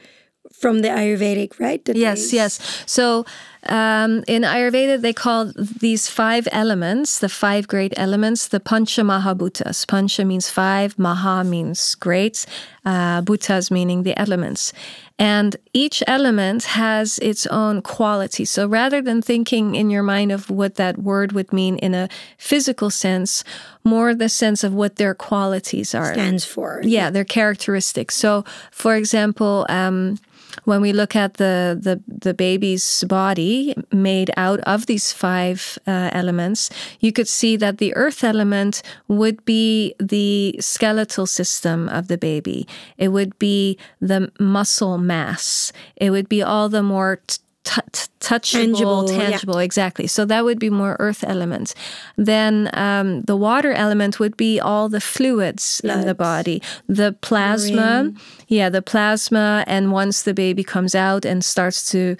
[0.60, 1.84] from the Ayurvedic, right?
[1.84, 2.58] That Yes, they- yes.
[2.86, 3.24] So
[3.68, 9.86] um, in Ayurveda, they call these five elements, the five great elements, the Pancha Mahabhutas.
[9.88, 12.46] Pancha means five, Maha means great,
[12.84, 14.72] uh, Bhutas meaning the elements.
[15.18, 18.44] And each element has its own quality.
[18.44, 22.08] So rather than thinking in your mind of what that word would mean in a
[22.38, 23.42] physical sense,
[23.82, 26.80] more the sense of what their qualities are stands for.
[26.82, 30.18] yeah their characteristics so for example um,
[30.64, 36.10] when we look at the, the the baby's body made out of these five uh,
[36.12, 42.18] elements you could see that the earth element would be the skeletal system of the
[42.18, 42.66] baby.
[42.98, 45.72] It would be the muscle mass.
[45.96, 47.80] It would be all the more t- t-
[48.20, 49.28] touchable, Tangible, yeah.
[49.28, 50.06] tangible, exactly.
[50.06, 51.74] So that would be more earth element.
[52.16, 58.12] Then um, the water element would be all the fluids in the body, the plasma,
[58.48, 59.64] yeah, the plasma.
[59.66, 62.16] And once the baby comes out and starts to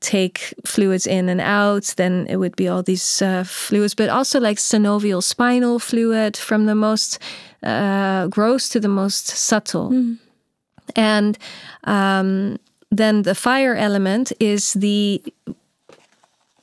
[0.00, 4.40] take fluids in and out, then it would be all these uh, fluids, but also
[4.40, 7.18] like synovial spinal fluid from the most
[7.62, 9.90] uh, gross to the most subtle.
[10.94, 11.38] And
[11.84, 12.58] um,
[12.90, 15.22] then the fire element is the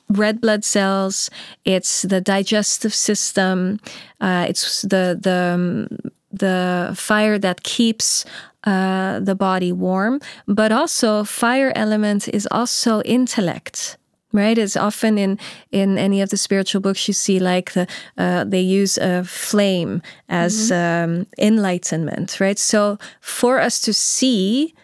[0.08, 1.30] red blood cells.
[1.64, 3.80] It's the digestive system.
[4.20, 8.24] Uh, it's the the um, the fire that keeps
[8.64, 13.98] uh, the body warm, but also fire element is also intellect
[14.34, 15.38] right it's often in
[15.70, 17.86] in any of the spiritual books you see like the
[18.18, 24.74] uh, they use a flame as um, enlightenment right so for us to see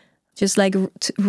[0.40, 0.74] just like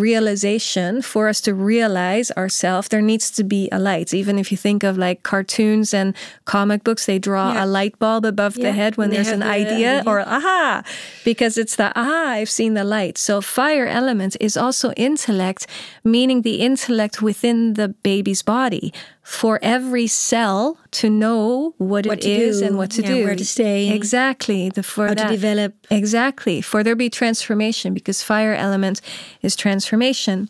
[0.05, 4.13] realization for us to realize ourselves there needs to be a light.
[4.13, 7.63] Even if you think of like cartoons and comic books they draw Yeah.
[7.63, 10.03] a light bulb above the head when they there's an the idea idea.
[10.11, 10.83] or aha!
[11.25, 13.17] Because it's the aha i've seen the light.
[13.27, 15.61] So fire element is also intellect
[16.03, 22.21] meaning the intellect within the baby's body for every cell to know what, What it
[22.21, 23.89] to do, and what to yeah, do where to stay.
[23.89, 25.73] exactly the for How to develop.
[25.89, 26.61] Exactly.
[26.61, 28.99] For there be transformation because fire element
[29.41, 30.49] is transformation.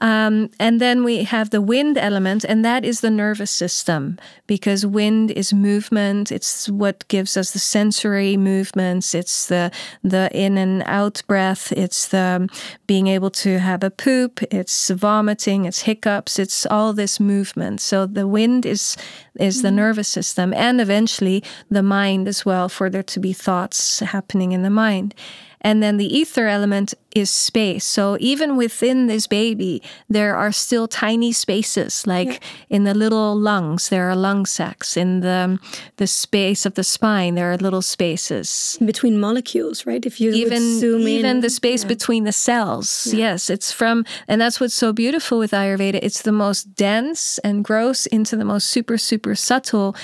[0.00, 4.86] Um, and then we have the wind element, and that is the nervous system because
[4.86, 6.30] wind is movement.
[6.30, 9.14] It's what gives us the sensory movements.
[9.14, 9.72] It's the
[10.04, 11.72] the in and out breath.
[11.72, 12.48] It's the
[12.86, 14.40] being able to have a poop.
[14.52, 15.64] It's vomiting.
[15.64, 16.38] It's hiccups.
[16.38, 17.80] It's all this movement.
[17.80, 18.96] So the wind is
[19.40, 24.00] is the nervous system, and eventually the mind as well, for there to be thoughts
[24.00, 25.14] happening in the mind.
[25.60, 27.84] And then the ether element is space.
[27.84, 33.88] So even within this baby, there are still tiny spaces, like in the little lungs,
[33.88, 34.96] there are lung sacs.
[34.96, 35.58] In the
[35.96, 38.78] the space of the spine, there are little spaces.
[38.84, 40.04] between molecules, right?
[40.06, 41.88] If you Even zoom even in, the space yeah.
[41.88, 43.12] between the cells.
[43.12, 45.98] Yes, it's from, and that's what's so beautiful with Ayurveda.
[46.02, 49.96] It's the most dense and gross into the most super super subtle.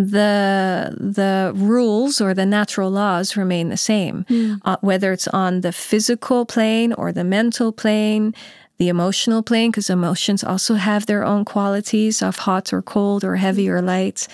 [0.00, 4.24] The the rules or the natural laws remain the same,
[4.64, 8.34] uh, whether it's on the physical plane or the mental plane,
[8.78, 13.36] the emotional plane, because emotions also have their own qualities of hot or cold or
[13.36, 14.26] heavy or light.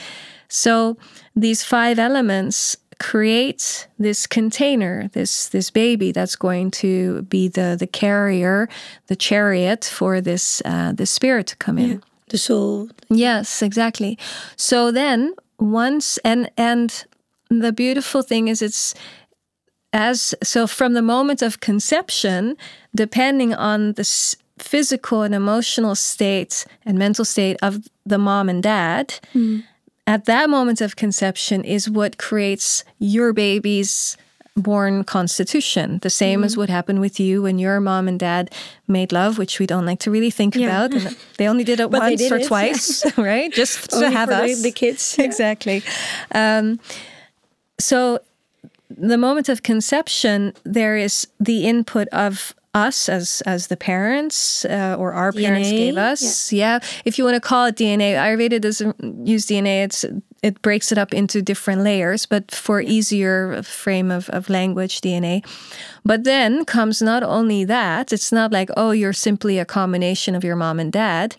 [0.48, 0.96] So
[1.35, 7.88] these five elements create this container, this this baby that's going to be the the
[7.88, 8.68] carrier,
[9.09, 12.02] the chariot for this uh, the spirit to come in.
[12.29, 12.88] the soul.
[13.09, 14.16] Yes, exactly.
[14.57, 17.07] So then once and and
[17.51, 18.95] the beautiful thing is it's
[19.92, 22.57] as so from the moment of conception,
[22.95, 28.62] depending on the s- physical and emotional state and mental state of the mom and
[28.62, 29.64] dad, mm.
[30.07, 34.16] at that moment of conception is what creates your baby's
[34.57, 35.99] born constitution.
[36.01, 38.51] The same as what happened with you when your mom and dad
[38.88, 40.66] made love, which we don't like to really think Yeah.
[40.85, 40.95] about.
[40.95, 43.53] And they only did it once did or it, twice, right?
[43.53, 44.62] Just to have us.
[44.62, 45.25] the kids, yeah.
[45.25, 45.83] Exactly.
[46.33, 46.81] Um,
[47.79, 48.21] so
[48.88, 54.97] the moment of conception, there is the input of us as as the parents uh,
[54.99, 56.53] or our parents gave us.
[56.53, 56.79] Yeah.
[57.05, 59.85] if you want to call it DNA, Ayurveda doesn't use DNA.
[59.85, 60.05] It's
[60.43, 65.45] it breaks it up into different layers, but for easier frame of, of language, DNA.
[66.05, 70.45] But then comes not only that, it's not like, oh, you're simply a combination of
[70.45, 71.35] your mom and dad.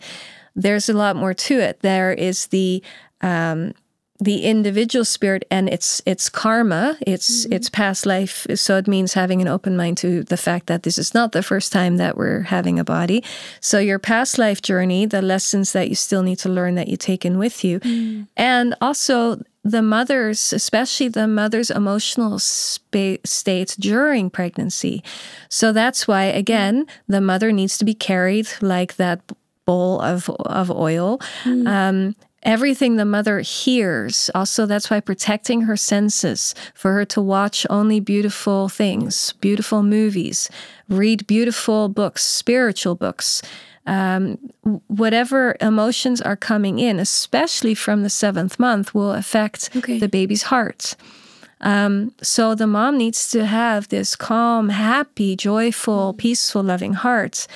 [0.54, 1.80] There's a lot more to it.
[1.80, 2.82] There is the
[3.22, 3.72] um,
[4.20, 7.52] the individual spirit and its its karma, its mm-hmm.
[7.52, 8.46] its past life.
[8.54, 11.42] So it means having an open mind to the fact that this is not the
[11.42, 13.22] first time that we're having a body.
[13.60, 16.96] So your past life journey, the lessons that you still need to learn that you
[16.96, 18.26] take in with you, mm.
[18.36, 25.04] and also the mother's, especially the mother's emotional spa- state during pregnancy.
[25.48, 26.88] So that's why again mm.
[27.06, 29.20] the mother needs to be carried like that
[29.64, 31.18] bowl of of oil.
[31.44, 31.68] Mm.
[31.68, 32.16] Um,
[32.48, 34.30] everything the mother hears.
[34.34, 40.48] Also, that's why protecting her senses for her to watch only beautiful things, beautiful movies,
[40.88, 43.42] read beautiful books, spiritual books.
[43.86, 44.38] Um,
[44.86, 49.98] whatever emotions are coming in, especially from the seventh month, will affect Okay.
[49.98, 50.96] the baby's heart.
[51.60, 57.46] Um, so the mom needs to have this calm, happy, joyful, peaceful, loving heart.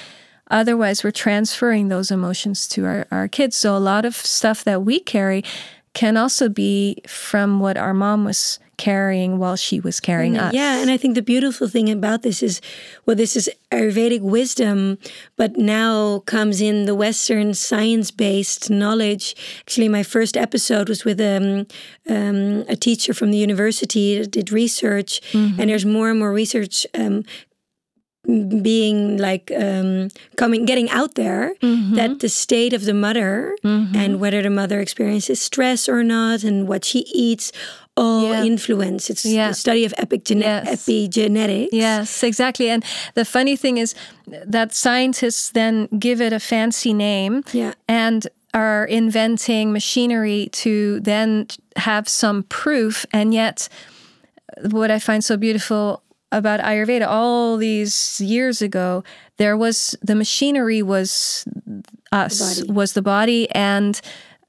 [0.52, 3.56] Otherwise, we're transferring those emotions to our, our kids.
[3.56, 5.42] So a lot of stuff that we carry
[5.94, 10.54] can also be from what our mom was carrying while she was carrying us.
[10.54, 12.60] Yeah, and I think the beautiful thing about this is,
[13.04, 14.98] well, this is Ayurvedic wisdom,
[15.36, 19.36] but now comes in the Western science-based knowledge.
[19.60, 21.66] Actually, my first episode was with um,
[22.08, 26.86] um, a teacher from the university that did research, and there's more and more research.
[26.94, 27.24] Um,
[28.62, 34.42] being like um, coming getting out there that the state of the mother and whether
[34.42, 37.50] the mother experiences stress or not and what she eats
[37.96, 38.44] all Yeah.
[38.44, 39.48] influence it's Yeah.
[39.48, 40.86] the study of epigene- Yes.
[40.86, 42.70] epigenetics Yes, exactly.
[42.70, 43.94] And the funny thing is
[44.46, 47.72] that scientists then give it a fancy name Yeah.
[47.88, 53.04] and are inventing machinery to then have some proof.
[53.12, 53.68] And yet,
[54.70, 56.02] what I find so beautiful
[56.32, 59.04] about Ayurveda all these years ago,
[59.36, 61.44] there was the machinery was
[62.10, 64.00] us, The was the body, and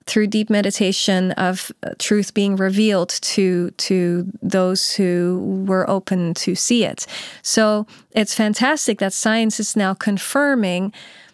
[0.06, 6.56] through deep meditation of uh, truth being revealed to to those who were open to
[6.56, 7.06] see it.
[7.42, 10.94] So it's fantastic that science is now confirming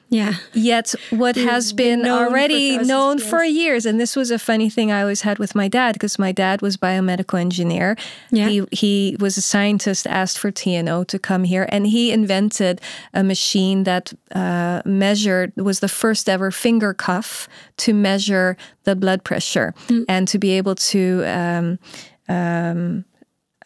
[0.10, 0.36] Yeah.
[0.54, 4.40] Yet, what has been, been known already known of for years, and this was a
[4.40, 7.96] funny thing I always had with my dad because my dad was biomedical engineer.
[8.32, 8.50] Yeah.
[8.50, 12.82] He he was a scientist, asked for TNO to come here, and he invented
[13.14, 19.24] a machine that uh, measured was the first ever finger cuff to measure the blood
[19.24, 19.74] pressure
[20.08, 21.24] and to be able to.
[21.26, 21.80] Um,
[22.28, 23.06] um,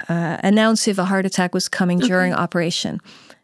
[0.09, 2.99] uh, announce if a heart attack was coming during operation,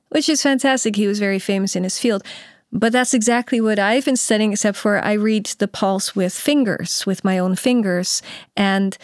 [0.10, 0.96] which is fantastic.
[0.96, 2.24] He was very famous in his field.
[2.72, 7.06] But that's exactly what I've been studying, except for I read the pulse with fingers,
[7.06, 8.22] with my own fingers.
[8.56, 8.96] And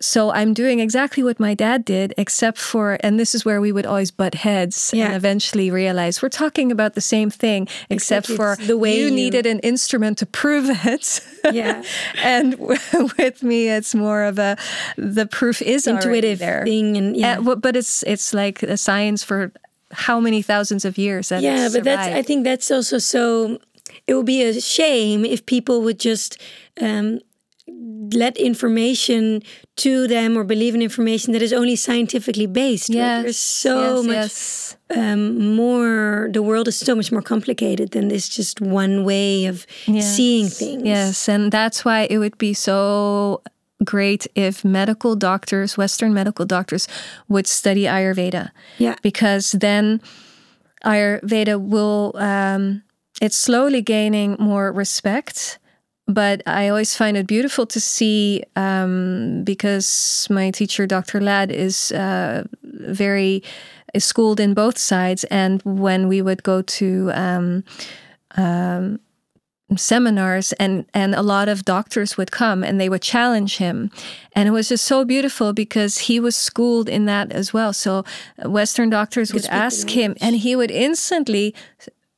[0.00, 3.72] so I'm doing exactly what my dad did, except for, and this is where we
[3.72, 5.06] would always butt heads Yeah.
[5.06, 8.36] and eventually realize we're talking about the same thing, except Exactly.
[8.36, 11.20] for the way you you- needed an instrument to prove it.
[11.52, 11.82] Yeah.
[12.22, 12.56] and
[13.18, 14.56] with me, it's more of a,
[14.96, 16.62] the proof is Intuitive there.
[16.64, 17.38] thing and yeah.
[17.38, 19.50] Uh, but- but it's it's like a science for
[19.92, 23.58] how many thousands of years that yeah but that's i think that's also so
[24.06, 26.40] it would be a shame if people would just
[26.80, 27.20] um,
[28.12, 29.42] let information
[29.76, 32.96] to them or believe in information that is only scientifically based right?
[32.96, 34.76] yes, there's so yes, much yes.
[34.90, 39.66] Um, more the world is so much more complicated than this just one way of
[40.00, 43.42] seeing things Yes, and that's why it would be so
[43.84, 46.88] great if medical doctors, Western medical doctors,
[47.28, 48.50] would study Ayurveda.
[48.78, 48.96] Yeah.
[49.02, 50.00] Because then
[50.84, 52.82] Ayurveda will, um,
[53.20, 55.58] it's slowly gaining more respect.
[56.06, 61.20] But I always find it beautiful to see um, because my teacher, Dr.
[61.20, 63.42] Lad, is uh, very
[63.94, 65.24] is schooled in both sides.
[65.24, 67.64] And when we would go to um,
[69.76, 73.90] seminars and and a lot of doctors would come and they would challenge him.
[74.32, 77.72] And it was just so beautiful because he was schooled in that as well.
[77.72, 78.04] So
[78.42, 81.54] uh, western doctors would ask him and he would instantly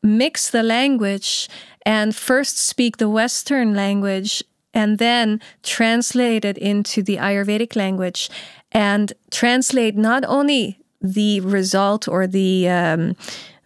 [0.02, 1.48] mix the language
[1.84, 8.30] and first speak the western language and then translate it into the ayurvedic language
[8.70, 13.16] and translate not only the result or the um,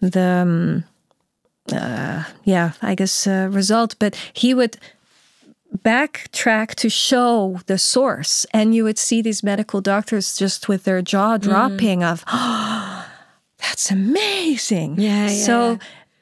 [0.01, 0.85] the um,
[1.73, 4.77] yeah, I guess uh, result, but he would
[5.83, 11.03] backtrack to show the source, and you would see these medical doctors just with their
[11.03, 13.07] jaw dropping of, oh,
[13.59, 15.01] that's amazing.
[15.01, 15.79] Yeah, So, yeah.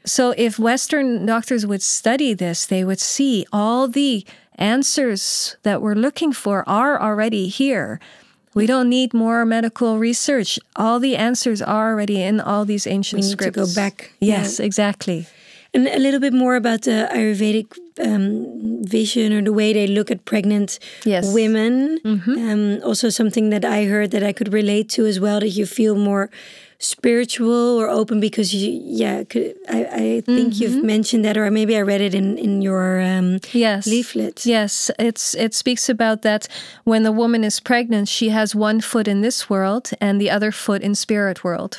[0.07, 4.25] so if Western doctors would study this, they would see all the
[4.57, 8.01] answers that we're looking for are already here.
[8.55, 10.59] We don't need more medical research.
[10.77, 14.13] All the answers are already in all these ancient We need to go back.
[14.21, 15.27] Yes, exactly.
[15.75, 20.11] And a little bit more about the Ayurvedic um, vision or the way they look
[20.11, 21.33] at pregnant Yes.
[21.33, 21.99] Women.
[22.05, 25.65] Um, also, something that I heard that I could relate to as well that you
[25.65, 26.29] feel more
[26.83, 30.63] spiritual or open because you, yeah, could, I, I think Mm-hmm.
[30.63, 33.87] you've mentioned that, or maybe I read it in, in your um, Yes.
[33.87, 34.45] leaflet.
[34.45, 36.49] Yes, it's it speaks about that
[36.85, 40.51] when the woman is pregnant, she has one foot in this world and the other
[40.53, 41.79] foot in spirit world.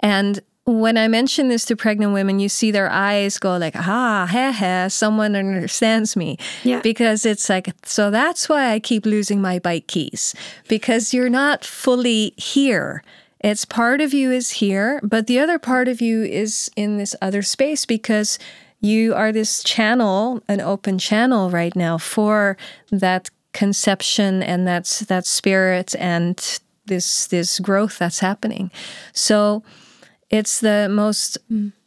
[0.00, 4.26] And when I mention this to pregnant women, you see their eyes go like, ah,
[4.30, 6.36] ha ha, someone understands me.
[6.64, 6.80] Yeah.
[6.80, 10.34] Because it's like, so that's why I keep losing my bike keys.
[10.68, 13.02] Because you're not fully here.
[13.40, 17.16] It's part of you is here, but the other part of you is in this
[17.22, 18.38] other space because
[18.80, 22.56] you are this channel, an open channel right now for
[22.90, 28.70] that conception and that's that spirit and this this growth that's happening.
[29.12, 29.62] So
[30.28, 31.38] it's the most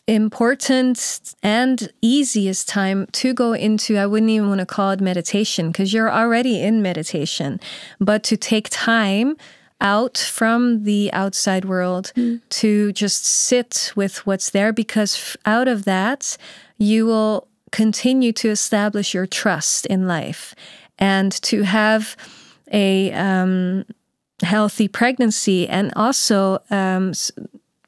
[0.08, 5.68] important and easiest time to go into i wouldn't even want to call it meditation
[5.68, 7.58] because you're already in meditation
[8.02, 9.38] but to take time
[9.84, 12.12] out from the outside world
[12.50, 16.38] to just sit with what's there because out of that
[16.78, 20.56] you will continue to establish your trust in life.
[21.00, 22.16] And to have
[22.72, 23.84] a um,
[24.42, 27.32] healthy pregnancy and also um, s-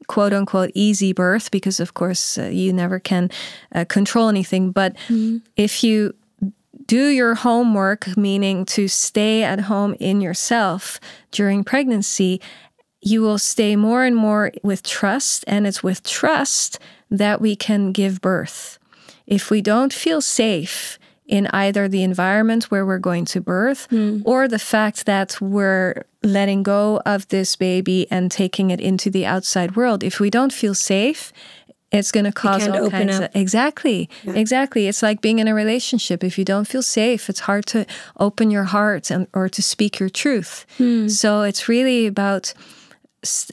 [0.08, 3.30] quote unquote easy birth because of course uh, you never can
[3.74, 4.96] uh, control anything but
[5.56, 6.14] if you
[6.88, 11.00] do your homework meaning to stay at home in yourself
[11.32, 12.42] during pregnancy
[13.02, 16.80] you will stay more and more with trust and it's with trust
[17.12, 18.80] that we can give birth
[19.28, 24.22] if we don't feel safe in either the environment where we're going to birth hmm.
[24.26, 29.26] or the fact that we're letting go of this baby and taking it into the
[29.26, 30.04] outside world.
[30.04, 31.34] If we don't feel safe,
[31.92, 33.30] it's going to cause all kinds up.
[33.30, 37.42] of exactly exactly it's like being in a relationship if you don't feel safe it's
[37.42, 37.86] hard to
[38.20, 41.08] open your heart and or to speak your truth Hmm.
[41.08, 42.54] so it's really about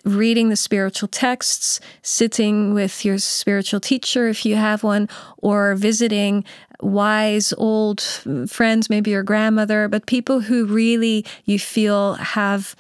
[0.04, 5.08] reading the spiritual texts sitting with your spiritual teacher if you have one
[5.38, 6.44] or visiting
[6.80, 8.00] wise old
[8.48, 12.74] friends maybe your grandmother but people who really you feel have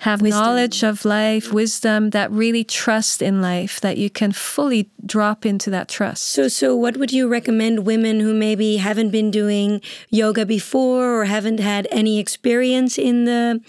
[0.00, 5.44] have knowledge of life, wisdom, that really trust in life, that you can fully drop
[5.44, 6.24] into that trust.
[6.24, 11.26] So, so what would you recommend women who maybe haven't been doing yoga before or
[11.26, 13.60] haven't had any experience in the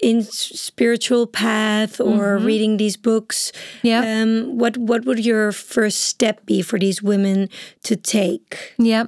[0.00, 3.52] in spiritual path or reading these books?
[3.82, 4.00] Yeah.
[4.00, 7.48] Um, what what would your first step be for these women
[7.82, 8.74] to take?
[8.78, 9.06] Yeah,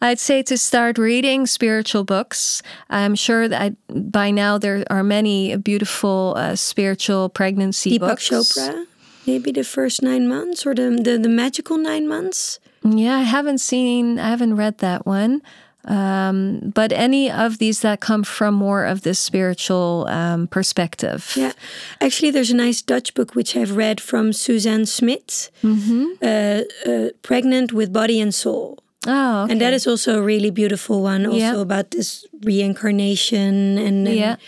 [0.00, 2.62] I'd say to start reading spiritual books.
[2.90, 8.28] I'm sure that I, by now there are many beautiful uh, spiritual pregnancy Deepak books.
[8.28, 8.86] Chopra,
[9.26, 12.60] maybe the first nine months or the, the the magical nine months.
[12.84, 15.42] Yeah, I haven't seen, I haven't read that one.
[15.86, 21.32] Um, but any of these that come from more of this spiritual um, perspective.
[21.36, 21.52] Yeah,
[22.00, 26.04] actually, there's a nice Dutch book which I've read from Suzanne Smit, Mm-hmm.
[26.22, 29.52] uh, uh, "Pregnant with Body and Soul." Oh, okay.
[29.52, 34.38] And that is also a really beautiful one, also about this reincarnation and and,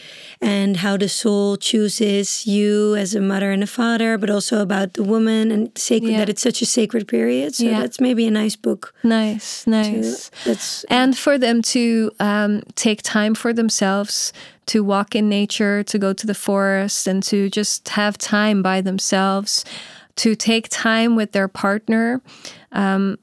[0.40, 4.92] and how the soul chooses you as a mother and a father, but also about
[4.94, 7.54] the woman and sacred that it's such a sacred period.
[7.54, 8.94] So that's maybe a nice book.
[9.02, 10.30] nice, to- nice.
[10.44, 14.32] That's and for them to um, take time for themselves
[14.66, 18.80] to walk in nature to go to the forest and to just have time by
[18.82, 19.64] themselves
[20.16, 22.20] to take time with their partner
[22.72, 23.16] um,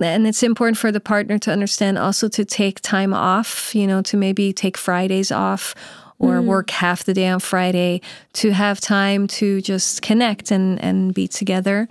[0.00, 4.02] and it's important for the partner to understand also to take time off you know
[4.02, 5.74] to maybe take fridays off
[6.18, 8.00] or work half the day on friday
[8.34, 11.88] to have time to just connect and, and be together.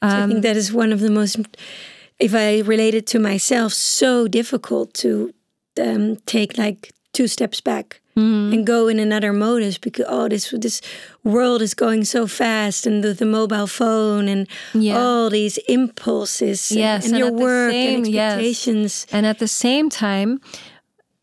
[0.00, 1.38] So I Um, think that is one of the most,
[2.20, 5.32] if I relate it to myself, so difficult to
[5.80, 8.52] um, take like two steps back Mm-hmm.
[8.54, 10.80] and go in another modus because oh this this
[11.24, 14.96] world is going so fast and the, the mobile phone and Yeah.
[14.98, 19.06] all these impulses and- Yes, and, and your at the work same- and yes.
[19.12, 20.38] And at the same time,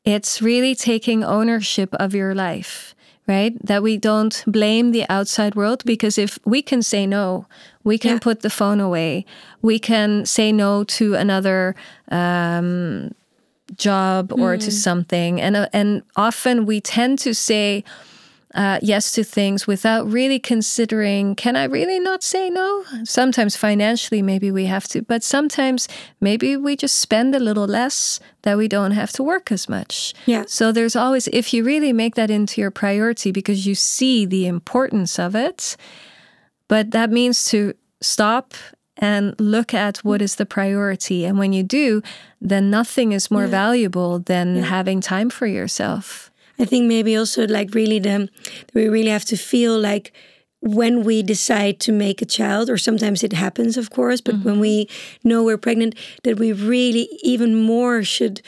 [0.03, 2.93] it's really taking ownership of your life,
[3.27, 3.53] right?
[3.65, 7.45] That we don't blame the outside world because if we can say no,
[7.85, 8.19] we can Yeah.
[8.19, 9.25] put the phone away,
[9.61, 11.73] we can say no to another
[12.11, 13.11] um,
[13.77, 17.83] job or to something, and uh, and often we tend to say.
[18.53, 24.21] Uh, yes to things without really considering can i really not say no sometimes financially
[24.21, 25.87] maybe we have to but sometimes
[26.19, 30.13] maybe we just spend a little less that we don't have to work as much
[30.25, 30.43] Yeah.
[30.47, 34.47] so there's always if you really make that into your priority because you see the
[34.47, 35.77] importance of it
[36.67, 38.53] but that means to stop
[39.01, 41.25] and look at what is the priority.
[41.25, 42.01] And when you do
[42.39, 46.31] then nothing is more valuable than having time for yourself.
[46.57, 48.29] I think maybe also like really the
[48.73, 50.11] we really have to feel like
[50.61, 54.59] when we decide to make a child, or sometimes it happens, of course, but when
[54.59, 54.87] we
[55.23, 58.43] know we're pregnant, that we really even more should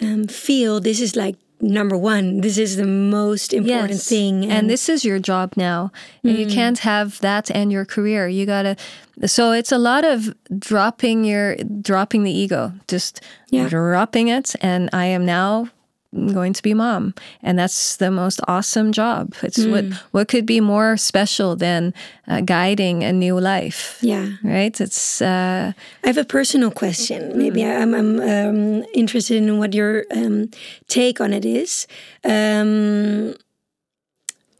[0.00, 2.40] um, feel this is like number one.
[2.40, 4.50] This is the most important thing.
[4.50, 5.90] And, this is your job now.
[6.24, 6.52] And you mm.
[6.52, 8.28] can't have that and your career.
[8.28, 8.76] You gotta.
[9.24, 13.68] So it's a lot of dropping your dropping the ego, just Yeah.
[13.68, 14.54] dropping it.
[14.60, 15.70] And I am now
[16.12, 19.34] going to be mom, and that's the most awesome job.
[19.42, 21.92] It's what what could be more special than
[22.28, 23.98] uh, guiding a new life.
[24.02, 24.28] yeah.
[24.42, 24.80] Right.
[24.80, 25.20] It's.
[25.22, 25.72] Uh,
[26.04, 27.36] I have a personal question.
[27.36, 30.50] Maybe I'm, I'm um, interested in what your um,
[30.88, 31.86] take on it is.
[32.24, 33.34] Um,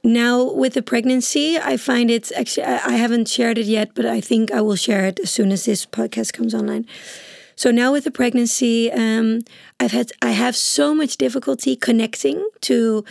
[0.06, 4.20] now, with the pregnancy, I find it actually, I haven't shared it yet, but I
[4.20, 6.86] think I will share it as soon as this podcast comes online.
[7.56, 9.40] So now with the pregnancy, um,
[9.80, 13.02] I've had I have so much difficulty connecting to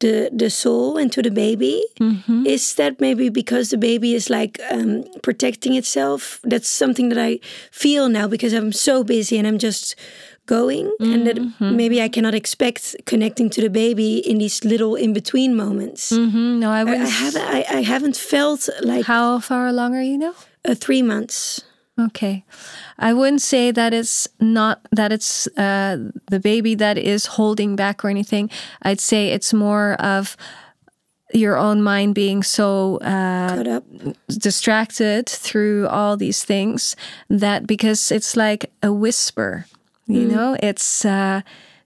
[0.00, 1.82] the the soul and to the baby.
[2.44, 6.40] Is that maybe because the baby is like um, protecting itself?
[6.42, 7.38] That's something that I
[7.70, 9.94] feel now because I'm so busy and I'm just
[10.46, 15.12] going, and that maybe I cannot expect connecting to the baby in these little in
[15.12, 16.10] between moments.
[16.12, 16.94] mhm, no, I I.
[16.94, 20.34] I haven't I, I haven't felt like How far along are you now?
[20.68, 21.62] uh, three months.
[21.98, 22.42] Okay.
[23.02, 25.98] I wouldn't say that it's not that it's uh,
[26.30, 28.48] the baby that is holding back or anything.
[28.82, 30.36] I'd say it's more of
[31.34, 33.84] your own mind being so uh, up.
[34.28, 36.94] distracted through all these things
[37.28, 39.66] that because it's like a whisper,
[40.06, 41.40] you know, it's uh,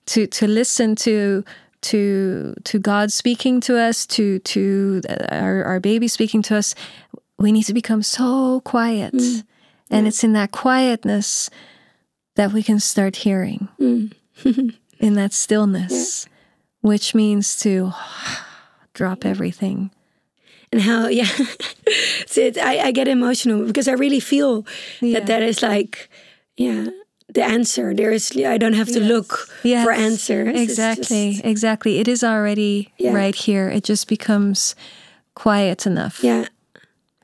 [0.07, 1.45] to to listen to
[1.83, 5.01] to to God speaking to us, to to
[5.31, 6.75] our, our baby speaking to us,
[7.39, 9.15] we need to become so quiet.
[9.15, 9.45] Mm.
[9.91, 10.09] And yeah.
[10.09, 11.51] it's in that quietness
[12.35, 13.69] that we can start hearing.
[13.81, 14.13] Mm.
[14.99, 16.33] in that stillness, yeah.
[16.89, 17.93] which means to
[18.95, 19.91] drop everything.
[20.73, 21.29] And how, yeah,
[22.27, 24.67] so I, I get emotional because I really feel
[25.01, 25.19] yeah.
[25.19, 26.09] that that is like,
[26.57, 26.87] yeah,
[27.33, 27.95] the answer.
[27.95, 29.09] There is, I don't have to yes.
[29.09, 29.85] look yes.
[29.85, 30.61] for answers.
[30.61, 31.99] Exactly, just, exactly.
[31.99, 33.13] It is already yeah.
[33.13, 33.69] right here.
[33.69, 34.75] It just becomes
[35.35, 36.23] quiet enough.
[36.23, 36.47] Yeah.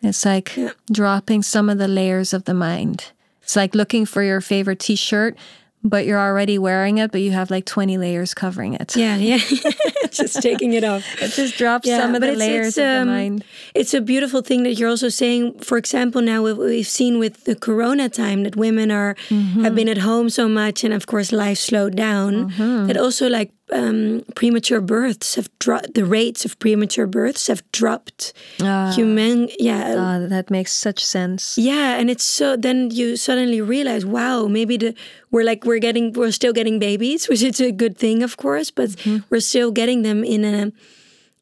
[0.03, 0.71] It's like yeah.
[0.91, 3.13] dropping some of the layers of the mind.
[3.43, 5.37] It's like looking for your favorite t shirt
[5.85, 8.95] but you're already wearing it, but you have like 20 layers covering it.
[8.95, 9.39] Yeah, yeah.
[10.13, 11.05] just taking it off.
[11.21, 13.45] It just drops yeah, some of the it's, layers it's, um, of the um, mind.
[13.75, 15.59] It's a beautiful thing that you're also saying.
[15.61, 19.65] For example, now we've seen with the Corona time that women are mm-hmm.
[19.65, 22.51] have been at home so much, and of course life slowed down.
[22.51, 22.87] Mm-hmm.
[22.87, 25.95] That also like um, premature births have dropped.
[25.95, 28.33] The rates of premature births have dropped.
[28.61, 31.57] Uh, Human, yeah, uh, that makes such sense.
[31.59, 32.57] Yeah, and it's so.
[32.57, 34.95] Then you suddenly realize, wow, maybe the
[35.31, 38.71] we're like we're getting we're still getting babies, which is a good thing, of course,
[38.71, 39.25] but mm-hmm.
[39.31, 40.73] we're still getting them in a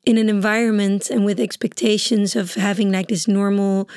[0.06, 3.88] in an environment and with expectations of having like this normal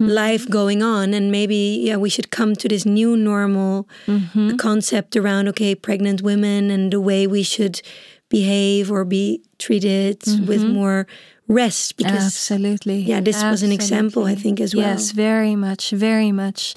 [0.00, 0.10] mm-hmm.
[0.10, 4.56] life going on and maybe yeah we should come to this new normal mm-hmm.
[4.56, 7.80] concept around okay pregnant women and the way we should
[8.28, 10.46] behave or be treated mm-hmm.
[10.46, 11.06] with more
[11.48, 13.52] rest because absolutely yeah this absolutely.
[13.52, 16.74] was an example i think as well yes very much very much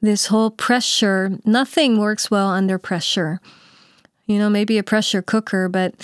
[0.00, 3.40] this whole pressure nothing works well under pressure
[4.26, 5.94] you know maybe a pressure cooker but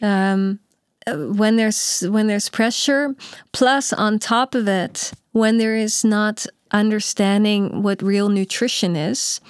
[0.00, 0.58] um,
[1.06, 3.14] when there's when there's pressure
[3.52, 9.40] plus on top of it when there is not understanding what real nutrition is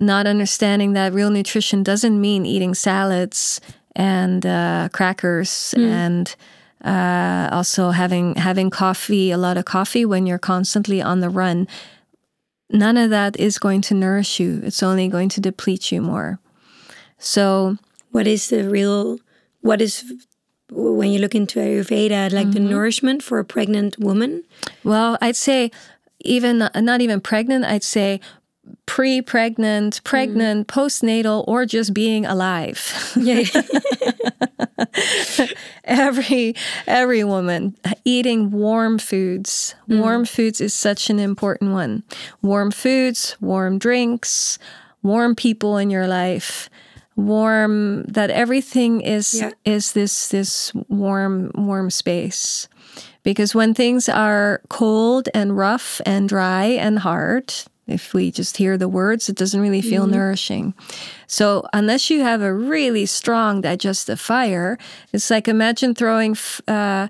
[0.00, 3.60] not understanding that real nutrition doesn't mean eating salads
[3.94, 5.86] and uh, crackers mm.
[5.86, 6.36] and
[6.82, 11.68] uh, also having having coffee a lot of coffee when you're constantly on the run.
[12.70, 14.60] None of that is going to nourish you.
[14.64, 16.38] It's only going to deplete you more.
[17.18, 17.76] So
[18.10, 19.18] what is the real
[19.60, 20.04] what is
[20.70, 22.50] when you look into Ayurveda, like mm-hmm.
[22.52, 24.44] the nourishment for a pregnant woman?
[24.84, 25.70] Well, I'd say
[26.20, 28.20] even not even pregnant, I'd say
[28.86, 30.72] pre-pregnant, pregnant, mm.
[30.72, 33.12] postnatal, or just being alive.
[33.16, 33.44] Yeah.
[35.84, 36.54] every
[36.86, 39.74] every woman eating warm foods.
[39.88, 40.00] Mm.
[40.00, 42.02] Warm foods is such an important one.
[42.42, 44.58] Warm foods, warm drinks,
[45.02, 46.70] warm people in your life
[47.26, 49.50] warm that everything is yeah.
[49.64, 52.68] is this this warm warm space
[53.22, 57.52] because when things are cold and rough and dry and hard
[57.86, 60.14] if we just hear the words it doesn't really feel mm-hmm.
[60.14, 60.74] nourishing
[61.26, 64.78] so unless you have a really strong digestive fire
[65.12, 66.36] it's like imagine throwing
[66.68, 67.08] uh,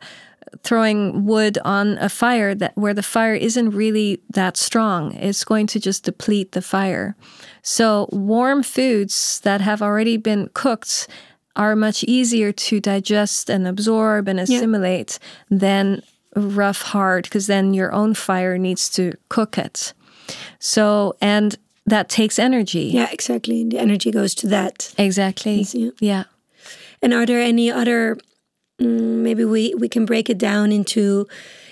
[0.62, 5.14] throwing wood on a fire that where the fire isn't really that strong.
[5.14, 7.16] It's going to just deplete the fire.
[7.62, 11.08] So warm foods that have already been cooked
[11.56, 15.18] are much easier to digest and absorb and assimilate
[15.50, 15.58] yeah.
[15.58, 16.02] than
[16.36, 19.92] rough hard because then your own fire needs to cook it.
[20.58, 22.90] So and that takes energy.
[22.94, 23.64] Yeah exactly.
[23.64, 24.94] The energy goes to that.
[24.96, 25.66] Exactly.
[25.72, 25.90] Yeah.
[26.00, 26.24] yeah.
[27.02, 28.16] and are there any other
[28.80, 31.26] maybe we we can break it down into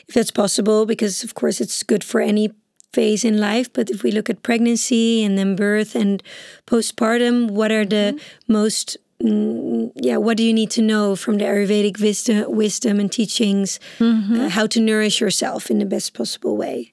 [0.07, 2.53] if that's possible because of course it's good for any
[2.93, 6.23] phase in life but if we look at pregnancy and then birth and
[6.67, 8.53] postpartum what are the mm -hmm.
[8.53, 13.11] most mm, yeah what do you need to know from the ayurvedic wisdom, wisdom and
[13.13, 14.41] teachings mm -hmm.
[14.41, 16.93] uh, how to nourish yourself in the best possible way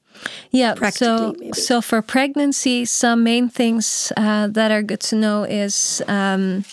[0.51, 1.53] yeah so maybe.
[1.53, 6.63] so for pregnancy some main things uh, that are good to know is um,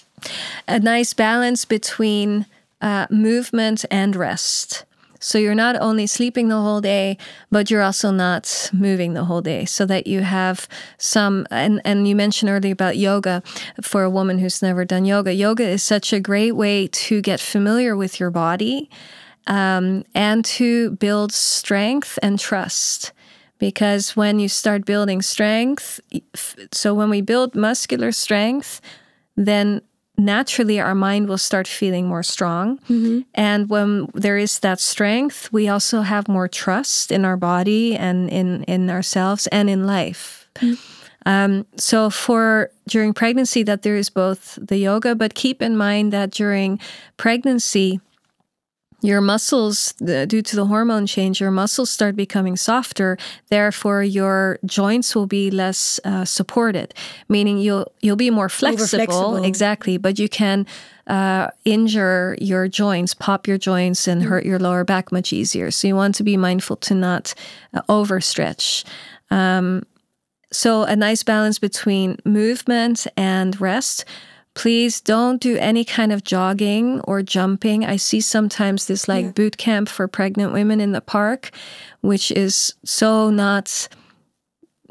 [0.67, 2.47] a nice balance between
[2.83, 4.85] uh, movement and rest.
[5.23, 7.17] So you're not only sleeping the whole day,
[7.49, 9.65] but you're also not moving the whole day.
[9.65, 10.69] So that you have
[10.99, 13.41] some, and, and you mentioned earlier about yoga
[13.81, 15.33] for a woman who's never done yoga.
[15.33, 18.91] Yoga is such a great way to get familiar with your body
[19.47, 23.13] um, and to build strength and trust.
[23.59, 26.01] Because when you start building strength,
[26.73, 28.81] so when we build muscular strength,
[29.37, 29.83] then
[30.19, 32.79] naturally our mind will start feeling more strong.
[32.89, 33.21] Mm-hmm.
[33.35, 38.29] And when there is that strength, we also have more trust in our body and
[38.31, 40.49] in, in ourselves and in life.
[40.57, 40.75] Mm-hmm.
[41.25, 46.13] Um, so for during pregnancy, that there is both the yoga, but keep in mind
[46.13, 46.81] that during
[47.17, 48.01] pregnancy,
[49.03, 53.19] your muscles, due to the hormone change, your muscles start becoming softer.
[53.51, 56.95] Therefore, your joints will be less uh, supported,
[57.29, 59.45] meaning you'll you'll be more flexible, flexible.
[59.45, 60.67] Exactly, but you can
[61.09, 65.73] uh, injure your joints, pop your joints, and hurt your lower back much easier.
[65.73, 67.35] So you want to be mindful to not
[67.75, 68.85] uh, overstretch.
[69.31, 69.83] Um,
[70.53, 74.05] so a nice balance between movement and rest.
[74.55, 77.85] Please don't do any kind of jogging or jumping.
[77.85, 79.31] I see sometimes this like yeah.
[79.33, 81.51] boot camp for pregnant women in the park,
[82.01, 83.89] which is so not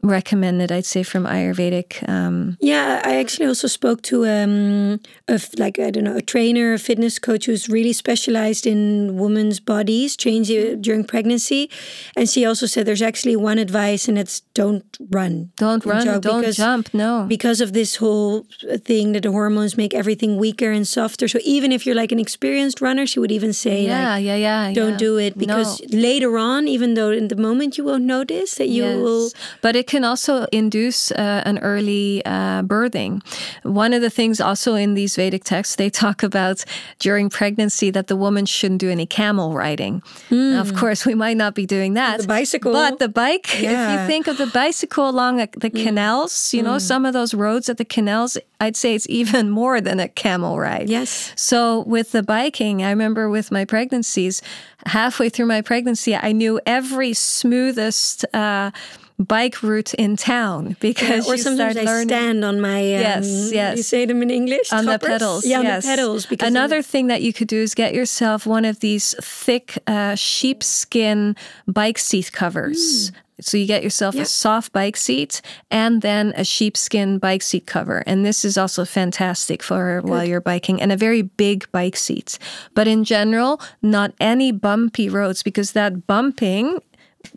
[0.04, 2.08] recommended, I'd say, from Ayurvedic.
[2.08, 6.74] Um, yeah, I actually also spoke to um, a like I don't know a trainer,
[6.74, 11.70] a fitness coach who's really specialized in women's bodies changing during pregnancy,
[12.16, 16.42] and she also said there's actually one advice, and it's don't run, don't run, don't
[16.42, 18.46] because, jump, no, because of this whole
[18.86, 21.28] thing that the hormones make everything weaker and softer.
[21.28, 24.36] So even if you're like an experienced runner, she would even say, yeah, like, yeah,
[24.36, 24.98] yeah, don't yeah.
[24.98, 26.00] do it because no.
[26.00, 28.98] later on, even though in the moment you won't notice that you yes.
[28.98, 29.30] will,
[29.62, 33.22] but it can also induce uh, an early uh, birthing.
[33.64, 36.64] One of the things also in these Vedic texts, they talk about
[37.00, 40.02] during pregnancy that the woman shouldn't do any camel riding.
[40.30, 40.54] Mm.
[40.54, 42.22] Now, of course, we might not be doing that.
[42.22, 42.72] The bicycle.
[42.72, 43.72] But the bike, yeah.
[43.72, 45.84] if you think of the bicycle along the mm.
[45.84, 46.82] canals, you know, mm.
[46.82, 50.58] some of those roads at the canals, I'd say it's even more than a camel
[50.58, 50.90] ride.
[50.90, 51.34] Yes.
[51.36, 54.42] So with the biking, I remember with my pregnancies,
[54.86, 58.72] halfway through my pregnancy, I knew every smoothest uh,
[59.20, 62.08] bike route in town because yeah, or sometimes I learning.
[62.08, 65.62] stand on my um, yes yes you say them in English on the pedals yeah
[65.62, 65.86] yes.
[65.86, 68.80] on the pedals because another thing that you could do is get yourself one of
[68.80, 71.36] these thick uh, sheepskin
[71.68, 73.12] bike seat covers.
[73.12, 73.16] Mm.
[73.42, 75.42] So you get yourself a soft bike seat
[75.72, 78.04] and then a sheepskin bike seat cover.
[78.06, 80.10] And this is also fantastic for Good.
[80.10, 82.38] while you're biking and a very big bike seat.
[82.76, 86.80] But in general, not any bumpy roads because that bumping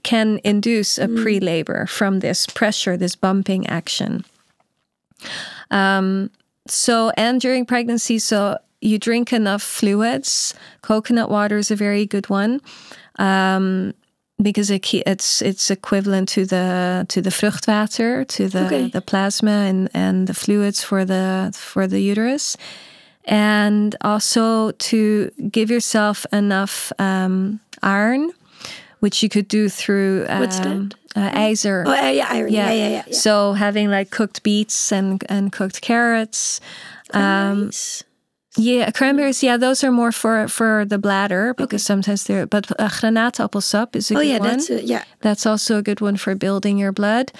[0.02, 1.22] can induce a mm.
[1.22, 4.24] pre labor from this pressure, this bumping action.
[5.70, 6.30] Um,
[6.66, 10.54] so, and during pregnancy, so you drink enough fluids.
[10.82, 12.60] Coconut water is a very good one.
[13.18, 13.94] Um,
[14.42, 18.88] because it, it's it's equivalent to the to the vruchtwater, to the, okay.
[18.88, 22.56] the plasma and, and the fluids for the for the uterus,
[23.26, 28.32] and also to give yourself enough um, iron
[29.04, 30.94] which you could do through um, What's that?
[31.14, 31.30] Uh,
[31.86, 32.50] Oh, yeah, iron.
[32.50, 32.70] Yeah.
[32.70, 33.14] Yeah, yeah, yeah, yeah.
[33.14, 36.58] So having like cooked beets and and cooked carrots.
[37.12, 37.70] Um,
[38.56, 39.42] yeah, cranberries.
[39.42, 41.92] Yeah, those are more for for the bladder because okay.
[41.92, 42.46] sometimes they're.
[42.46, 44.48] But uh, granaatappelsap is a oh, good yeah, one.
[44.48, 47.30] That's a, yeah, that's also a good one for building your blood.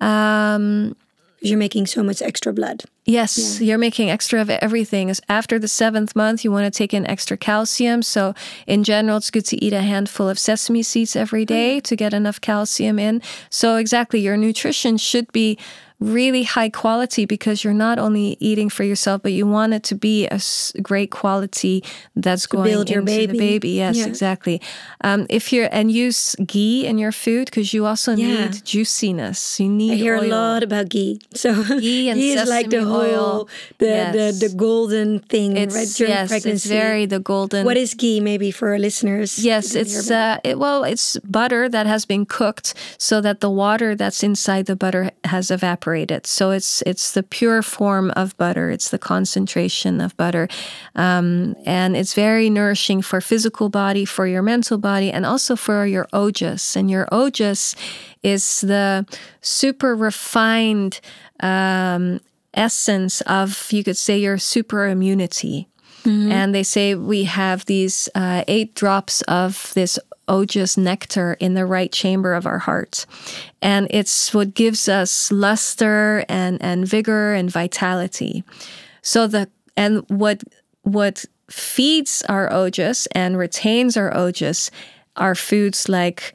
[0.00, 0.96] Um,
[1.42, 2.84] you're making so much extra blood.
[3.04, 3.66] Yes, yeah.
[3.66, 5.12] you're making extra of everything.
[5.28, 8.02] After the seventh month, you want to take in extra calcium.
[8.02, 8.34] So,
[8.66, 11.82] in general, it's good to eat a handful of sesame seeds every day mm-hmm.
[11.82, 13.20] to get enough calcium in.
[13.50, 15.58] So, exactly, your nutrition should be
[16.02, 19.94] really high quality because you're not only eating for yourself, but you want it to
[19.94, 20.40] be a
[20.82, 21.84] great quality
[22.16, 23.32] that's to going build your into baby.
[23.32, 23.70] the baby.
[23.70, 24.06] Yes, yeah.
[24.06, 24.60] exactly.
[25.02, 28.46] Um, if you're and use ghee in your food because you also yeah.
[28.46, 29.60] need juiciness.
[29.60, 29.92] You need.
[29.92, 30.24] I hear oil.
[30.24, 31.20] a lot about ghee.
[31.34, 33.48] So ghee and ghee is like the whole oil.
[33.78, 34.14] the, yes.
[34.40, 36.50] the the golden thing it's, right during yes, pregnancy.
[36.50, 37.64] it's very the golden.
[37.64, 38.20] What is ghee?
[38.20, 39.38] Maybe for our listeners.
[39.44, 43.94] Yes, it's uh, it, well, it's butter that has been cooked so that the water
[43.94, 45.91] that's inside the butter has evaporated.
[46.26, 48.70] So it's it's the pure form of butter.
[48.70, 50.48] It's the concentration of butter,
[50.94, 55.86] um, and it's very nourishing for physical body, for your mental body, and also for
[55.86, 56.76] your ojas.
[56.76, 57.76] And your ojas
[58.22, 59.06] is the
[59.40, 61.00] super refined
[61.40, 62.20] um,
[62.54, 65.68] essence of, you could say, your super immunity.
[66.04, 66.32] Mm-hmm.
[66.32, 69.98] And they say we have these uh, eight drops of this
[70.32, 73.06] ojas nectar in the right chamber of our heart.
[73.60, 78.42] And it's what gives us luster and, and vigor and vitality.
[79.02, 80.42] So the and what
[80.82, 84.70] what feeds our ojas and retains our ojas
[85.16, 86.32] are foods like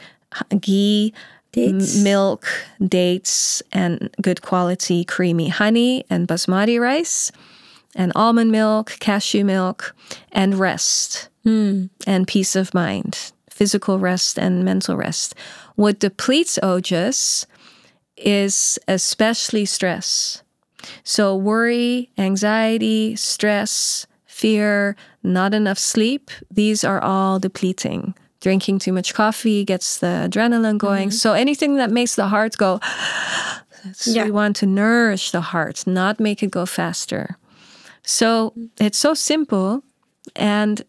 [0.59, 1.13] ghee,
[1.51, 1.97] dates.
[1.97, 2.47] milk,
[2.85, 7.31] dates, and good quality creamy honey and basmati rice,
[7.95, 9.95] and almond milk, cashew milk,
[10.31, 11.89] and rest mm.
[12.05, 15.33] and peace of mind physical rest and mental rest.
[15.75, 17.45] What depletes ojas
[18.15, 20.43] is especially stress.
[21.03, 28.13] So, worry, anxiety, stress, fear, not enough sleep, these are all depleting.
[28.39, 31.09] Drinking too much coffee gets the adrenaline going.
[31.09, 31.23] Mm-hmm.
[31.23, 32.79] So, anything that makes the heart go,
[34.05, 34.25] yeah.
[34.25, 37.37] we want to nourish the heart, not make it go faster.
[38.03, 39.83] So, it's so simple.
[40.35, 40.83] And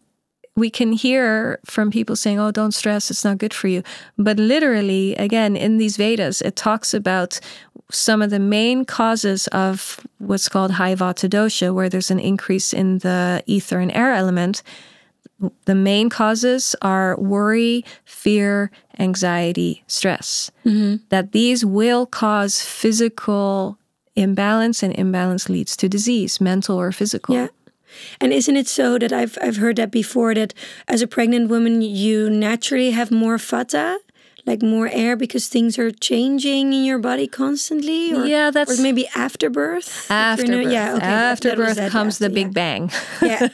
[0.59, 3.83] we can hear from people saying, "Oh, don't stress; it's not good for you."
[4.17, 7.39] But literally, again, in these Vedas, it talks about
[7.91, 12.73] some of the main causes of what's called high vata dosha, where there's an increase
[12.73, 14.61] in the ether and air element.
[15.65, 20.51] The main causes are worry, fear, anxiety, stress.
[20.65, 21.03] Mm-hmm.
[21.09, 23.77] That these will cause physical
[24.15, 27.35] imbalance, and imbalance leads to disease, mental or physical.
[27.35, 27.47] Yeah.
[28.19, 30.53] And isn't it so that I've I've heard that before that
[30.87, 33.97] as a pregnant woman you naturally have more vata,
[34.45, 38.13] like more air because things are changing in your body constantly?
[38.13, 40.09] Or, Yeah, that's- or maybe after birth.
[40.09, 42.51] After birth, yeah, okay, after that birth that comes the big yeah.
[42.53, 42.91] bang.
[43.21, 43.49] Yeah.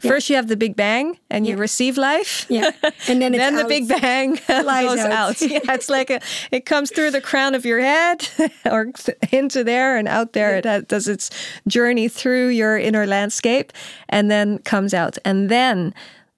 [0.00, 2.46] First, you have the big bang, and you receive life.
[2.48, 2.70] Yeah.
[3.08, 5.12] And then then the big bang goes out.
[5.12, 5.40] out.
[5.42, 8.28] Yeah, it's like a, it comes through the crown of your head,
[8.64, 8.92] or
[9.32, 10.56] into there and out there.
[10.56, 11.30] It has, does its
[11.66, 13.72] journey through your inner landscape,
[14.08, 15.18] and then comes out.
[15.24, 15.94] And then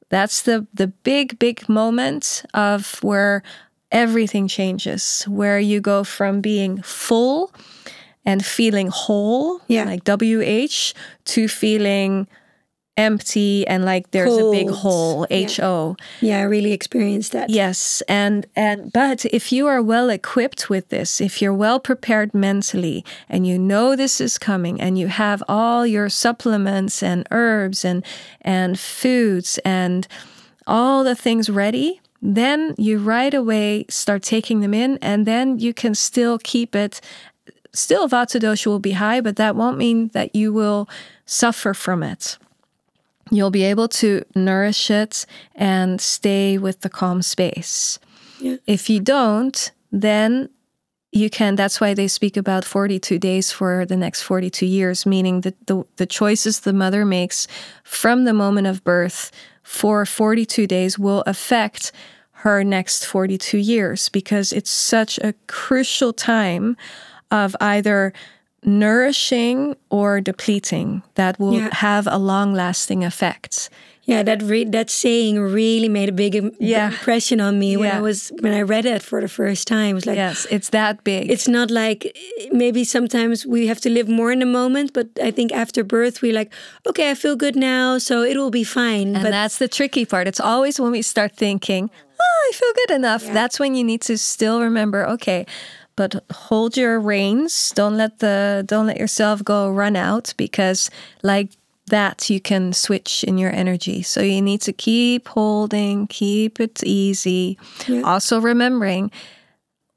[0.09, 3.43] that's the the big big moment of where
[3.93, 7.53] everything changes, where you go from being full
[8.25, 9.85] and feeling whole, Yeah.
[9.85, 10.95] like WH,
[11.27, 12.27] to feeling
[12.99, 15.47] empty and like there's a big hole, Yeah.
[15.49, 15.97] HO.
[16.21, 17.49] Yeah, I really experienced that.
[17.49, 22.35] Yes, and and but if you are well equipped with this, if you're well prepared
[22.35, 27.83] mentally and you know this is coming and you have all your supplements and herbs
[27.85, 28.05] and
[28.43, 30.07] and foods and
[30.67, 35.75] all the things ready, then you right away start taking them in and then you
[35.75, 37.01] can still keep it
[37.75, 40.89] still vata dosha will be high, but that won't mean that you will
[41.27, 42.39] suffer from it
[43.33, 47.99] you'll be able to nourish it and stay with the calm space.
[48.39, 48.57] Yeah.
[48.67, 50.51] If you don't, then
[51.13, 55.43] you can that's why they speak about 42 days for the next 42 years meaning
[55.43, 57.47] that the, the choices the mother makes
[57.85, 59.31] from the moment of birth
[59.63, 61.93] for 42 days will affect
[62.33, 66.77] her next 42 years because it's such a crucial time
[67.31, 68.13] of either
[68.65, 71.75] nourishing or depleting that will Yeah.
[71.75, 73.69] have a long lasting effect.
[74.05, 76.89] Yeah, that re- that saying really made a big im- Yeah.
[76.89, 79.91] impression on me when I was when I read it for the first time.
[79.91, 81.31] It was like yes, it's that big.
[81.31, 82.11] it's not like
[82.51, 86.21] maybe sometimes we have to live more in the moment, but I think after birth
[86.21, 86.53] we're like,
[86.89, 89.15] okay, I feel good now, so it will be fine.
[89.15, 90.27] and but that's the tricky part.
[90.27, 91.89] It's always when we start thinking,
[92.21, 93.23] oh, I feel good enough.
[93.33, 95.47] That's when you need to still remember, okay,
[95.95, 97.73] but hold your reins.
[97.77, 100.91] Don't let the don't let yourself go run out because
[101.23, 101.51] like
[101.89, 104.03] that you can switch in your energy.
[104.03, 107.59] So you need to keep holding, keep it easy.
[107.87, 108.03] Yeah.
[108.03, 109.11] Also remembering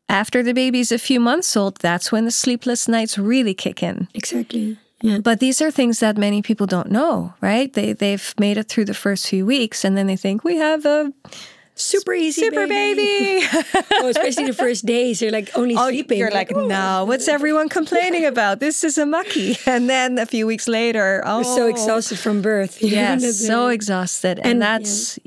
[0.10, 4.08] after the baby's a few months old, that's when the sleepless nights really kick in.
[4.14, 4.78] exactly.
[5.02, 5.20] Yeah.
[5.20, 7.72] But these are things that many people don't know, right?
[7.72, 10.86] They they've made it through the first few weeks and then they think we have
[10.86, 11.12] a
[11.78, 13.46] Super easy super baby.
[13.94, 16.18] oh, especially the first days, you're like only oh, sleeping.
[16.18, 18.62] you're like, oh, no, what's everyone complaining about?
[18.62, 19.58] This is a mucky.
[19.68, 22.82] And then a few weeks later, oh, We're so exhausted from birth.
[22.96, 24.40] Yes, so exhausted.
[24.40, 25.20] And, And, that's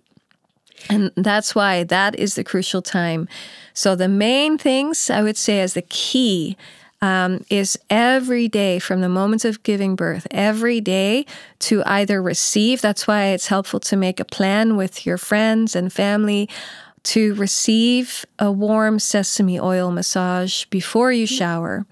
[0.89, 3.29] and that's why that is the crucial time.
[3.75, 6.57] So the main things I would say as the key
[7.01, 11.27] um, is every day from the moment of giving birth, every day
[11.61, 12.81] to either receive.
[12.81, 16.49] That's why it's helpful to make a plan with your friends and family
[17.05, 21.87] to receive a warm sesame oil massage before you shower.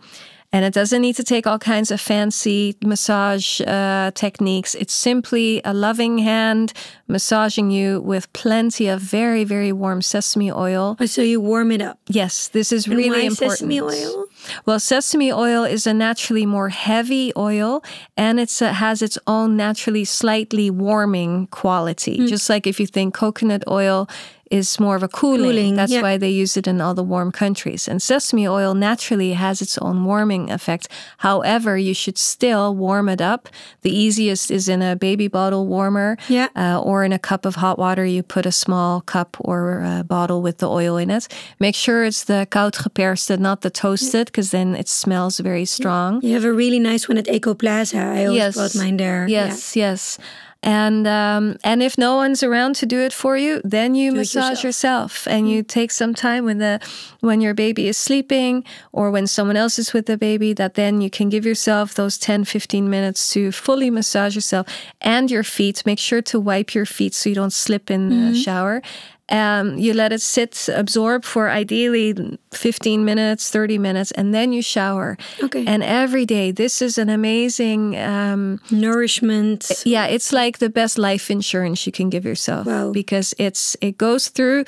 [0.56, 4.74] And it doesn't need to take all kinds of fancy massage uh, techniques.
[4.74, 6.72] It's simply a loving hand
[7.08, 10.96] massaging you with plenty of very, very warm sesame oil.
[10.98, 11.98] Oh, so you warm it up.
[12.08, 13.58] Yes, this is And really why important.
[13.58, 14.24] sesame oil?
[14.64, 17.84] Well, sesame oil is a naturally more heavy oil
[18.16, 22.16] and it has its own naturally slightly warming quality.
[22.16, 22.28] Hmm.
[22.28, 24.08] Just like if you think coconut oil
[24.50, 25.42] is more of a cooling.
[25.50, 26.02] Cooling, That's yeah.
[26.02, 27.88] why they use it in all the warm countries.
[27.88, 30.88] And sesame oil naturally has its own warming effect.
[31.18, 33.48] However, you should still warm it up.
[33.82, 36.48] The easiest is in a baby bottle warmer Yeah.
[36.56, 38.04] uh, or in a cup of hot water.
[38.04, 41.26] You put a small cup or a bottle with the oil in it.
[41.58, 46.20] Make sure it's the koud geperste, not the toasted, because then it smells very strong.
[46.22, 47.98] You have a really nice one at Ekoplaza.
[48.00, 49.26] I always bought mine there.
[49.28, 49.46] Yeah.
[49.46, 50.18] Yes, yes.
[50.66, 54.16] And um, and if no one's around to do it for you, then you Do
[54.16, 54.64] massage yourself.
[54.64, 56.80] yourself, and you take some time when the
[57.20, 61.00] when your baby is sleeping or when someone else is with the baby that then
[61.00, 64.66] you can give yourself those 10 15 minutes to fully massage yourself
[65.00, 65.86] and your feet.
[65.86, 68.82] Make sure to wipe your feet so you don't slip in the shower
[69.28, 72.14] Um, you let it sit, absorb for ideally
[72.52, 75.16] 15 minutes, 30 minutes, and then you shower.
[75.42, 75.64] Okay.
[75.66, 77.96] And every day, this is an amazing.
[77.96, 79.70] Um, Nourishment.
[79.84, 82.92] yeah, it's like the best life insurance you can give yourself Wow.
[82.92, 84.64] because it's it goes through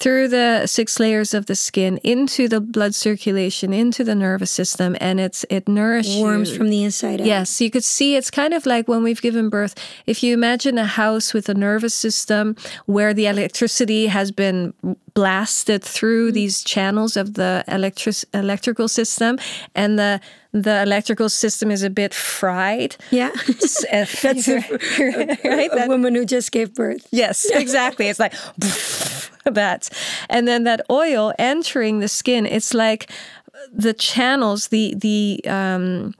[0.00, 4.96] through the six layers of the skin into the blood circulation into the nervous system
[5.00, 7.26] and it's it nourishes Warms from the inside out.
[7.26, 9.74] Yes, you could see it's kind of like when we've given birth.
[10.06, 14.72] If you imagine a house with a nervous system where the electricity has been
[15.14, 16.34] blasted through mm-hmm.
[16.34, 19.38] these channels of the electric electrical system,
[19.74, 20.20] and the
[20.52, 22.96] the electrical system is a bit fried.
[23.10, 23.30] Yeah.
[23.46, 23.84] That's
[24.48, 25.70] right.
[25.72, 27.06] a That- woman who just gave birth.
[27.12, 28.08] Yes, exactly.
[28.08, 28.34] It's like
[29.44, 29.88] that.
[30.28, 33.10] And then that oil entering the skin, it's like
[33.72, 36.14] the channels, the the um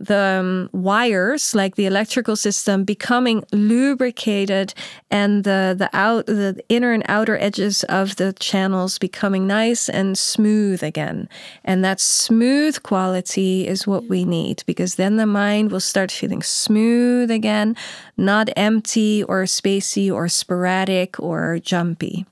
[0.00, 4.72] the um, wires, like the electrical system, becoming lubricated,
[5.10, 10.16] and the the out the inner and outer edges of the channels becoming nice and
[10.16, 11.28] smooth again.
[11.64, 16.42] And that smooth quality is what we need because then the mind will start feeling
[16.42, 17.76] smooth again,
[18.20, 22.26] not empty or spacey or sporadic or jumpy.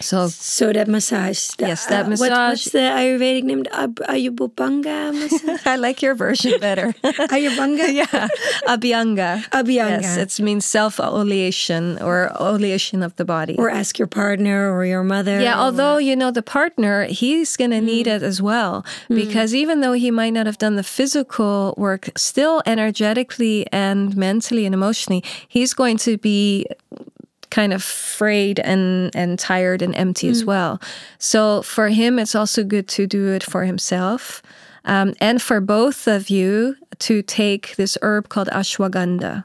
[0.00, 1.48] So So that massage.
[1.58, 2.50] the- Yes, that uh, what- massage.
[2.50, 3.62] what's the Ayurvedic name?
[3.72, 5.60] Ab- massage?
[5.72, 6.94] I like your version better.
[7.28, 7.86] Ayurvanga?
[8.00, 8.28] yeah,
[8.66, 9.44] abhyanga.
[9.52, 10.00] Abhyanga.
[10.02, 13.56] Yes, it means self-oleation or oleation of the body.
[13.58, 15.40] Or ask your partner or your mother.
[15.40, 18.16] yeah, or- although you know the partner, he's going to need Mm.
[18.16, 22.62] it as well because even though he might not have done the physical work, still
[22.64, 26.66] energetically and mentally and emotionally, he's going to be
[27.50, 30.30] kind of frayed and and tired and empty Mm.
[30.32, 30.78] as well.
[31.18, 34.42] So for him, it's also good to do it for himself,
[34.84, 39.44] um, and for both of you to take this herb called ashwagandha.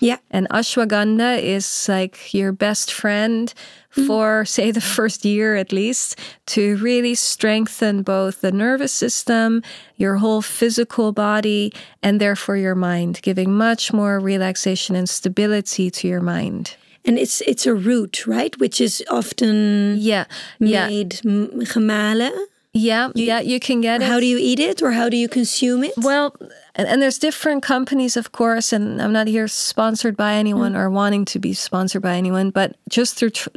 [0.00, 0.18] Yeah.
[0.30, 3.52] And ashwagandha is like your best friend
[3.96, 4.06] Mm-hmm.
[4.06, 9.62] for, say, the first year at least, to really strengthen both the nervous system,
[9.96, 11.72] your whole physical body,
[12.02, 16.76] and therefore your mind, giving much more relaxation and stability to your mind.
[17.06, 18.54] And it's it's a root, right?
[18.58, 20.24] Which is often Yeah,
[20.58, 22.32] yeah, made m- gemalen.
[22.72, 23.40] yeah, yeah.
[23.40, 24.08] You can get it.
[24.08, 25.94] How do you eat it or how do you consume it?
[25.96, 26.34] Well,
[26.74, 30.78] and, and there's different companies, of course, and I'm not here sponsored by anyone mm.
[30.78, 33.48] or wanting to be sponsored by anyone, but just through tr-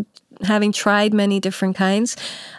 [0.44, 2.16] having tried many different kinds,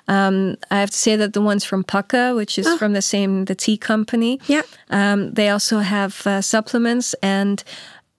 [0.08, 3.44] um, I have to say that the ones from Pukka, which is from the same
[3.46, 4.62] the tea company, Yeah.
[4.90, 7.62] um, they also have uh, supplements and.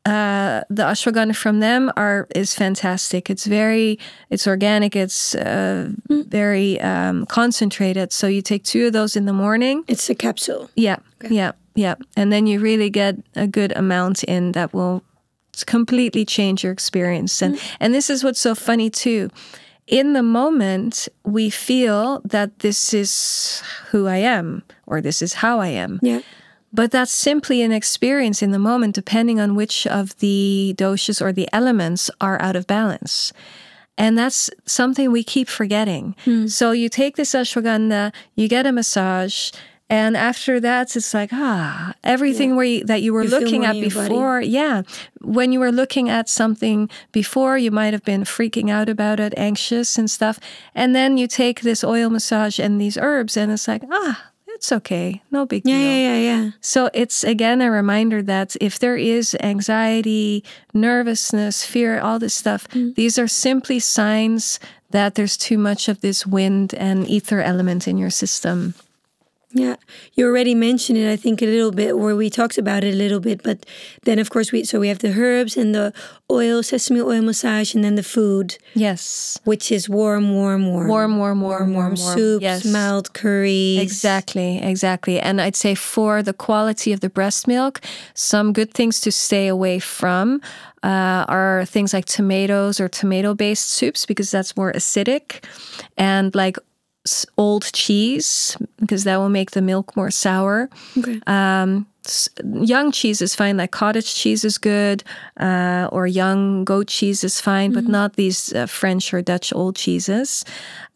[0.04, 3.30] Uh, the ashwagandha from them are is fantastic.
[3.30, 4.00] It's very,
[4.32, 4.96] it's organic.
[4.96, 8.12] It's uh, very um, concentrated.
[8.12, 10.72] So you take two of those in the morning, It's a capsule.
[10.76, 10.96] yeah,
[11.30, 11.94] yeah, yeah.
[12.18, 15.04] And then you really get a good amount in that will
[15.66, 17.42] completely change your experience.
[17.42, 17.76] And mm-hmm.
[17.80, 19.30] and this is what's so funny too.
[19.88, 25.60] In the moment, we feel that this is who I am or this is how
[25.60, 26.00] I am.
[26.02, 26.22] Yeah.
[26.74, 31.34] But that's simply an experience in the moment, depending on which of the doshas or
[31.34, 33.34] the elements are out of balance.
[33.98, 36.16] And that's something we keep forgetting.
[36.24, 36.48] Hmm.
[36.48, 39.52] So you take this ashwagandha, you get a massage,
[39.92, 43.76] and after that, it's like ah, everything where you, that you were You looking at
[43.76, 44.08] your body.
[44.10, 44.82] before, yeah.
[45.22, 49.34] When you were looking at something before, you might have been freaking out about it,
[49.38, 50.40] anxious and stuff,
[50.74, 54.16] and then you take this oil massage and these herbs, and it's like ah,
[54.56, 55.86] it's okay, no big Yeah, deal.
[55.86, 56.52] yeah, yeah, yeah.
[56.62, 62.68] So it's again a reminder that if there is anxiety, nervousness, fear, all this stuff,
[62.96, 64.60] these are simply signs
[64.92, 68.74] that there's too much of this wind and ether element in your system.
[69.54, 69.76] Yeah,
[70.14, 71.12] you already mentioned it.
[71.12, 73.44] I think a little bit, where we talked about it a little bit.
[73.44, 73.66] But
[74.04, 75.94] then, of course, we so we have the herbs and the
[76.30, 79.38] oil, sesame oil massage, and then the food, Yes.
[79.44, 81.96] which is warm, warm, warm, Warm, warm, warm, warm, warm.
[81.96, 82.66] warm soups, Yes.
[82.66, 83.80] mild curries.
[83.82, 85.20] Exactly, exactly.
[85.20, 87.82] And I'd say for the quality of the breast milk,
[88.14, 90.40] some good things to stay away from
[90.84, 95.44] uh, are things like tomatoes or tomato based soups because that's more acidic,
[95.98, 96.58] and like
[97.38, 100.70] old cheese because that will make the milk more sour.
[100.98, 101.20] Okay.
[101.26, 101.88] Um,
[102.62, 105.04] young cheese is fine, like cottage cheese is good,
[105.40, 109.76] uh, or young goat cheese is fine, but not these uh, French or Dutch old
[109.76, 110.44] cheeses.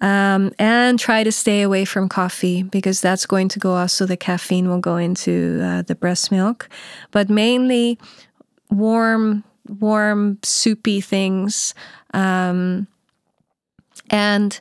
[0.01, 4.06] Um, and try to stay away from coffee because that's going to go off, so
[4.06, 6.70] the caffeine will go into uh, the breast milk.
[7.12, 7.99] But mainly
[8.70, 11.74] warm, warm, soupy things.
[12.14, 12.88] Um,
[14.10, 14.60] and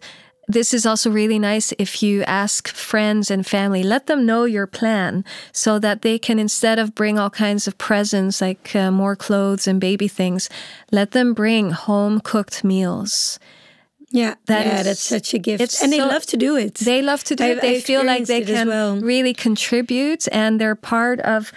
[0.48, 4.66] this is also really nice if you ask friends and family, let them know your
[4.66, 9.16] plan so that they can, instead of bring all kinds of presents like uh, more
[9.16, 10.48] clothes and baby things,
[10.92, 13.38] let them bring home cooked meals.
[14.10, 16.74] Yeah, That yeah, is- that's such a gift, and they so- love to do it.
[16.74, 17.60] They love to do I- it.
[17.62, 18.96] They I feel like they experienced it as can well.
[19.00, 21.50] really contribute, and they're part of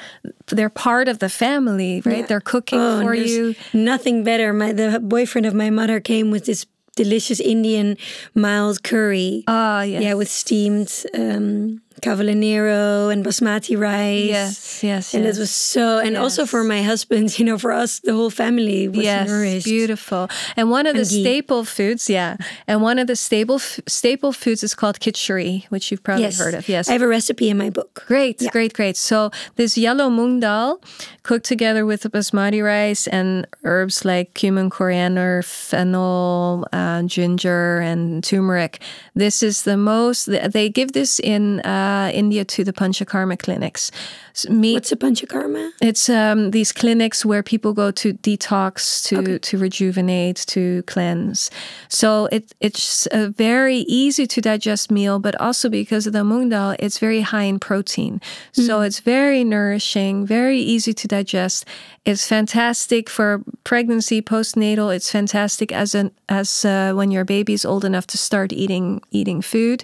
[0.47, 2.19] they're part of the family, right?
[2.19, 2.25] Yeah.
[2.25, 3.53] They're cooking Oh, for you.
[3.73, 4.53] Nothing better.
[4.53, 6.65] My the boyfriend of my mother came with this
[6.97, 7.95] delicious Indian
[8.35, 9.43] mild curry.
[9.47, 10.03] Ah, yes.
[10.03, 14.29] Yeah, with steamed um, cavolo nero and basmati rice.
[14.29, 15.37] yes, yes, And yes.
[15.37, 18.87] it was so, and also for my husband, you know, for us, the whole family
[18.87, 19.65] was yes, nourished.
[19.65, 20.29] beautiful.
[20.55, 21.21] And one of the ghee.
[21.23, 22.37] staple foods, yeah,
[22.67, 26.53] and one of the staple staple foods is called khichdi, which you've probably Yes, heard
[26.53, 26.67] of.
[26.69, 28.03] Yes, I have a recipe in my book.
[28.07, 28.97] Great, great, great.
[28.97, 30.79] So this yellow mung dal,
[31.23, 38.23] cooked together with the basmati rice and herbs like cumin, coriander, fennel, uh, ginger, and
[38.23, 38.79] turmeric.
[39.15, 40.25] This is the most.
[40.27, 43.91] They give this in uh, India to the Panchakarma clinics.
[44.37, 44.73] S- Meat.
[44.75, 45.71] What's a panchakarma?
[45.81, 51.49] It's um, these clinics where people go to detox, to to rejuvenate, to cleanse.
[51.89, 56.49] So it it's a very easy to digest meal, but also because of the mung
[56.49, 58.21] dal, it's very high in protein.
[58.51, 61.65] So it's very nourishing, very easy to digest.
[62.05, 64.95] It's fantastic for pregnancy, postnatal.
[64.95, 69.41] It's fantastic as an as uh, when your baby's old enough to start eating eating
[69.41, 69.83] food.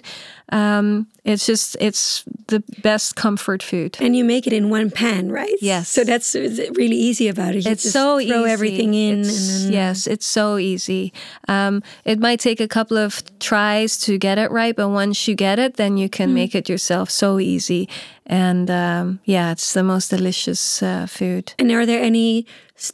[0.54, 3.96] Um, it's just it's the best comfort food.
[4.00, 5.54] And you make it in one pan, right?
[5.60, 5.88] Yes.
[5.88, 7.64] So that's really easy about it.
[7.64, 8.50] You it's just so throw easy.
[8.52, 9.20] everything in.
[9.20, 9.34] It's-
[9.64, 11.12] and then, yes, it's so easy.
[11.48, 15.34] Um, it might take a couple of tries to get it right, but once you
[15.34, 16.34] get it, then you can Hmm.
[16.34, 17.88] make it yourself so easy.
[18.26, 21.52] And um, yeah, it's the most delicious uh, food.
[21.58, 22.46] And are there any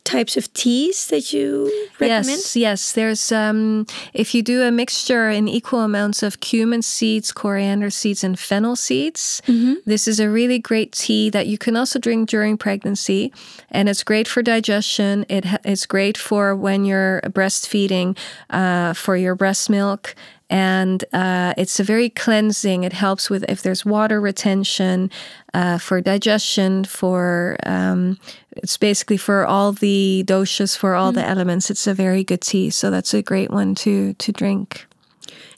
[0.05, 1.67] types of teas that you
[2.01, 2.27] recommend?
[2.27, 2.93] Yes, yes.
[2.93, 8.25] There's um, if you do a mixture in equal amounts of cumin seeds, coriander seeds,
[8.25, 9.41] and fennel seeds.
[9.47, 9.75] Mm-hmm.
[9.87, 13.33] This is a really great tea that you can also drink during pregnancy,
[13.71, 15.25] and it's great for digestion.
[15.29, 18.19] It ha- it's great for when you're breastfeeding,
[18.51, 20.15] uh, for your breast milk.
[20.51, 22.83] And uh, it's a very cleansing.
[22.83, 25.09] It helps with if there's water retention,
[25.55, 28.19] uh, for digestion, for um,
[28.57, 31.71] it's basically for all the doshas, for all the elements.
[31.71, 34.87] It's a very good tea, so that's a great one to to drink.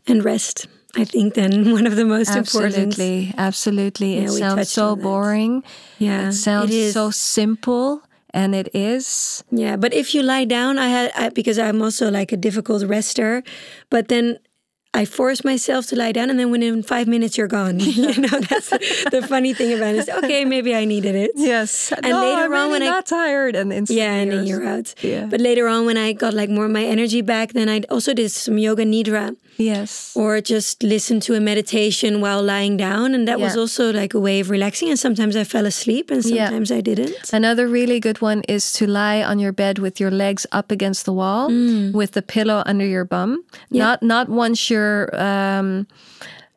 [0.07, 0.67] And rest.
[0.95, 2.93] I think then one of the most important.
[2.93, 4.17] Absolutely, absolutely.
[4.17, 5.65] Yeah, it sounds so boring.
[5.99, 8.03] Yeah, It sounds it so simple,
[8.35, 9.43] and it is.
[9.51, 12.85] Yeah, but if you lie down, I had I, because I'm also like a difficult
[12.85, 13.43] rester,
[13.89, 14.39] but then
[14.95, 17.81] I force myself to lie down, and then within five minutes you're gone.
[17.81, 18.69] you know, that's
[19.11, 20.01] the funny thing about it.
[20.01, 21.31] Is, okay, maybe I needed it.
[21.35, 24.95] Yes, And later on when I- got tired, and Yeah, and then you're out.
[25.03, 25.25] Yeah.
[25.25, 28.13] But later on, when I got like more of my energy back, then I also
[28.13, 33.27] did some yoga nidra, yes, or just listen to a meditation while lying down, and
[33.29, 34.89] that was also like a way of relaxing.
[34.89, 36.47] And sometimes I fell asleep, and Yeah.
[36.49, 37.33] sometimes I didn't.
[37.33, 41.05] Another really good one is to lie on your bed with your legs up against
[41.05, 41.49] the wall,
[41.93, 43.45] with the pillow under your bum.
[43.71, 45.09] Not not once you're.
[45.15, 45.87] Um,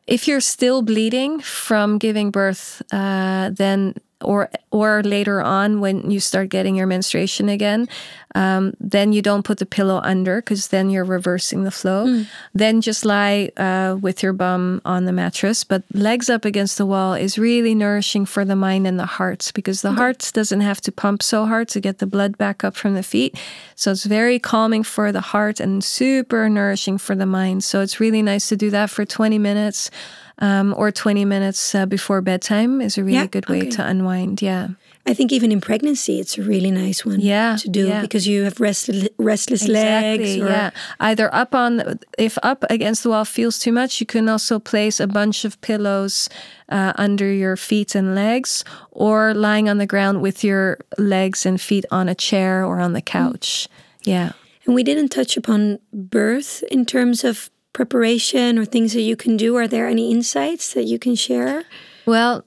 [0.06, 3.94] if you're still bleeding from giving birth, uh, then
[4.26, 7.88] or or later on when you start getting your menstruation again,
[8.34, 12.04] um, then you don't put the pillow under because then you're reversing the flow.
[12.52, 16.84] Then just lie uh, with your bum on the mattress, but legs up against the
[16.84, 20.80] wall is really nourishing for the mind and the hearts because the hearts doesn't have
[20.82, 23.38] to pump so hard to get the blood back up from the feet.
[23.76, 27.64] So it's very calming for the heart and super nourishing for the mind.
[27.64, 29.90] So it's really nice to do that for 20 minutes.
[30.38, 33.70] Um, or 20 minutes uh, before bedtime is a really Yeah, good way okay.
[33.70, 34.42] to unwind.
[34.42, 34.68] Yeah.
[35.06, 38.00] I think even in pregnancy, it's a really nice one Yeah, to do yeah.
[38.02, 40.36] because you have restless, restless legs.
[40.36, 40.70] Or, yeah.
[41.00, 45.00] Either up on, if up against the wall feels too much, you can also place
[45.00, 46.28] a bunch of pillows
[46.68, 51.60] uh, under your feet and legs, or lying on the ground with your legs and
[51.60, 53.68] feet on a chair or on the couch.
[54.02, 54.32] Yeah.
[54.66, 59.36] And we didn't touch upon birth in terms of preparation or things that you can
[59.36, 59.54] do.
[59.54, 61.64] Are there any insights that you can share?
[62.06, 62.46] Well,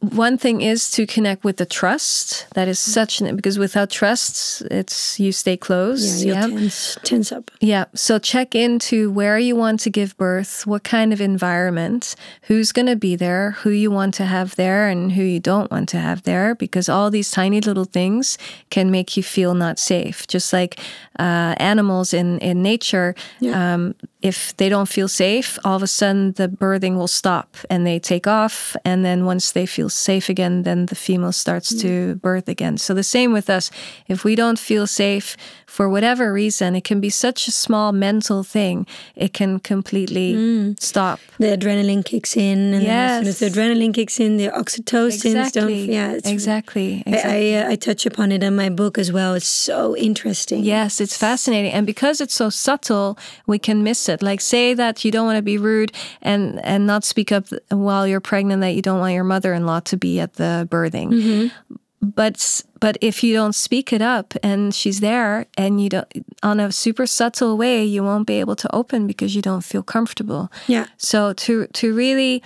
[0.00, 2.46] one thing is to connect with the trust.
[2.54, 2.92] That is mm.
[2.98, 6.24] such an because without trust, it's you stay closed.
[6.24, 7.50] you'll tense, tense up.
[7.60, 7.86] Yeah.
[7.94, 12.86] So check into where you want to give birth, what kind of environment, who's going
[12.86, 15.98] to be there, who you want to have there, and who you don't want to
[15.98, 18.38] have there, because all these tiny little things
[18.70, 20.26] can make you feel not safe.
[20.26, 20.78] Just like
[21.18, 23.14] uh, animals in, in nature,
[23.52, 27.86] um, if they don't feel safe, all of a sudden the birthing will stop and
[27.86, 28.76] they take off.
[28.84, 32.78] And then once they feel safe again, then the female starts to birth again.
[32.78, 33.70] So the same with us.
[34.06, 35.36] If we don't feel safe
[35.72, 40.76] for whatever reason, it can be such a small mental thing, it can completely Mm.
[40.78, 41.18] stop.
[41.38, 45.50] The adrenaline kicks in, and then as soon as the adrenaline kicks in, the oxytocin
[45.52, 45.72] don't.
[45.96, 47.02] Yeah, it's, exactly.
[47.06, 47.10] I.
[47.36, 49.32] I, uh, I touch upon it in my book as well.
[49.34, 50.62] It's so interesting.
[50.62, 51.72] Yes, it's fascinating.
[51.72, 53.16] And because it's so subtle,
[53.46, 54.22] we can miss it.
[54.22, 58.04] Like say that you don't want to be rude and and not speak up while
[58.06, 61.08] you're pregnant that you don't want your mother-in-law to be at the birthing.
[61.12, 61.76] Mm-hmm.
[62.02, 66.08] But but if you don't speak it up and she's there and you don't
[66.42, 69.84] on a super subtle way, you won't be able to open because you don't feel
[69.84, 70.50] comfortable.
[70.66, 70.86] Yeah.
[70.96, 72.42] So to to really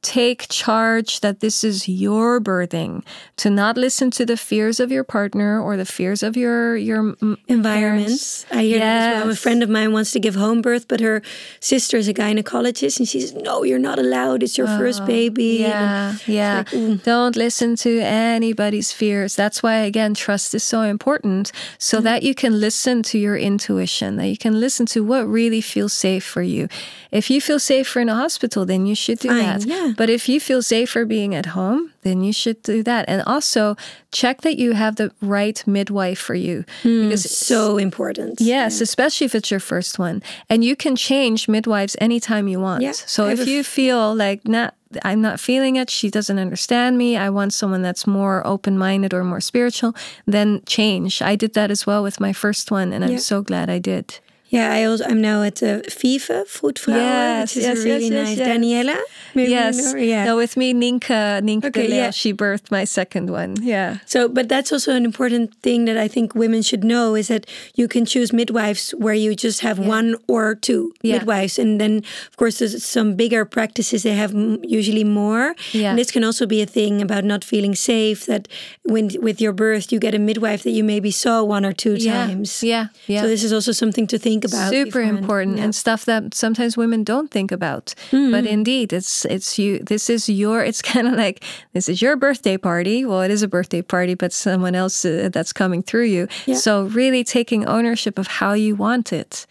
[0.00, 3.04] take charge that this is your birthing,
[3.36, 7.16] to not listen to the fears of your partner or the fears of your your
[7.48, 8.46] environments.
[8.50, 9.32] I hear that as well.
[9.32, 11.20] A friend of mine wants to give home birth, but her
[11.60, 14.42] sister is a gynecologist, and she says, "No, you're not allowed.
[14.42, 16.64] It's your first baby." Yeah, yeah.
[17.04, 19.34] Don't listen to anybody's fears.
[19.36, 22.04] That's why, again, trust is so important so Mm-hmm.
[22.04, 25.92] that you can listen to your intuition, that you can listen to what really feels
[25.92, 26.68] safe for you.
[27.10, 29.66] If you feel safer in a hospital, then you should do Fine, that.
[29.66, 29.87] yeah.
[29.96, 33.04] But if you feel safer being at home, then you should do that.
[33.08, 33.76] And also
[34.12, 36.64] check that you have the right midwife for you.
[36.82, 38.40] Hmm, because so important.
[38.40, 40.22] Yes, especially if it's your first one.
[40.48, 42.82] And you can change midwives anytime you want.
[42.82, 44.74] Yeah, so I if you feel like not
[45.04, 49.22] I'm not feeling it, she doesn't understand me, I want someone that's more open-minded or
[49.22, 49.94] more spiritual,
[50.26, 51.20] then change.
[51.20, 54.18] I did that as well with my first one and I'm so glad I did.
[54.50, 58.08] Yeah, I also I'm now at uh, Vive Vroedvrouwen, Yes, which is yes, a really
[58.08, 58.48] yes, nice yes.
[58.48, 58.98] Daniela.
[59.34, 59.76] Maybe you yes.
[59.92, 60.24] know yeah.
[60.24, 62.10] No, with me, Ninka, Ninka Okay, yeah.
[62.10, 63.56] she birthed my second one.
[63.62, 63.98] Yeah.
[64.06, 67.44] So, but that's also an important thing that I think women should know is that
[67.74, 71.18] you can choose midwives where you just have one or two Yeah.
[71.18, 71.98] midwives, and then
[72.30, 74.32] of course there's some bigger practices they have
[74.62, 75.54] usually more.
[75.72, 75.90] Yeah.
[75.90, 78.24] And this can also be a thing about not feeling safe.
[78.26, 78.48] That
[78.84, 81.94] when with your birth you get a midwife that you maybe saw one or two
[81.98, 82.26] Yeah.
[82.26, 82.62] times.
[82.62, 82.86] Yeah.
[83.06, 83.22] Yeah.
[83.22, 84.70] So this is also something to think about.
[84.70, 85.18] super beforehand.
[85.18, 85.64] important Yeah.
[85.64, 90.28] and stuff that sometimes women don't think about but indeed it's it's you this is
[90.28, 93.82] your it's kind of like this is your birthday party well it is a birthday
[93.82, 96.56] party but someone else uh, that's coming through you Yeah.
[96.56, 99.46] so really taking ownership of how you want it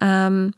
[0.00, 0.54] um,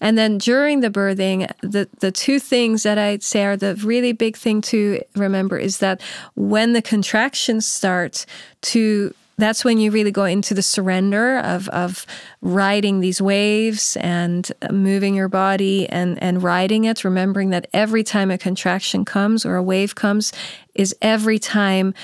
[0.00, 4.12] and then during the birthing, the, the two things that I'd say are the really
[4.12, 6.00] big thing to remember is that
[6.36, 8.24] when the contractions start
[8.72, 9.12] to
[9.42, 12.06] that's when you really go into the surrender of, of
[12.40, 18.04] riding these waves and uh, moving your body and, and riding it, remembering that every
[18.04, 20.32] time a contraction comes or a wave comes
[20.74, 21.94] is every time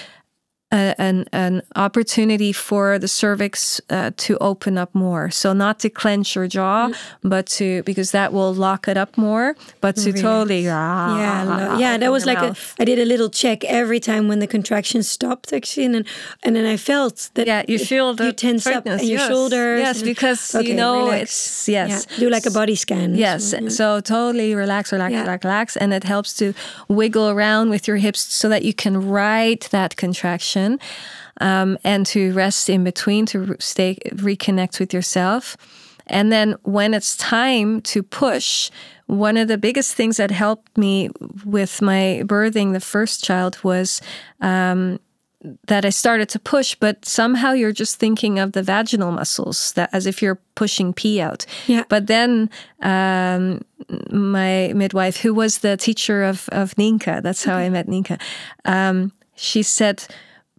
[0.70, 5.30] a, an, an opportunity for the cervix uh, to open up more.
[5.30, 6.90] So not to clench your jaw,
[7.22, 9.54] but to because that will lock it up more.
[9.80, 14.00] But to totally Yeah, yeah, that was like a, I did a little check every
[14.00, 16.04] time when the contraction stopped actually, and then,
[16.42, 17.62] and then I felt that yeah.
[17.66, 19.80] You it- feel the you tense up tightness, in your shoulders.
[19.80, 21.22] Yes, and- because okay, you know relax.
[21.22, 22.06] it's yes.
[22.10, 23.14] Yeah, do like a body scan.
[23.14, 23.50] Yes.
[23.50, 25.20] So, So totally relax, relax, Yeah.
[25.22, 25.76] relax, relax.
[25.78, 26.52] And it helps to
[26.88, 30.57] wiggle around with your hips so that you can ride that contraction
[31.40, 35.56] um, and to rest in between to stay reconnect with yourself.
[36.10, 38.70] And then when it's time to push,
[39.06, 41.10] one of the biggest things that helped me
[41.44, 44.00] with my birthing the first child was
[44.40, 44.98] um,
[45.66, 49.88] that I started to push, but somehow you're just thinking of the vaginal muscles that
[49.92, 51.46] as if you're pushing pee out.
[51.66, 51.84] Yeah.
[51.88, 52.50] But then
[52.80, 53.62] um,
[54.10, 58.20] my midwife, who was the teacher of of Ninka, that's how I met Ninka.
[58.64, 60.04] Um, she said,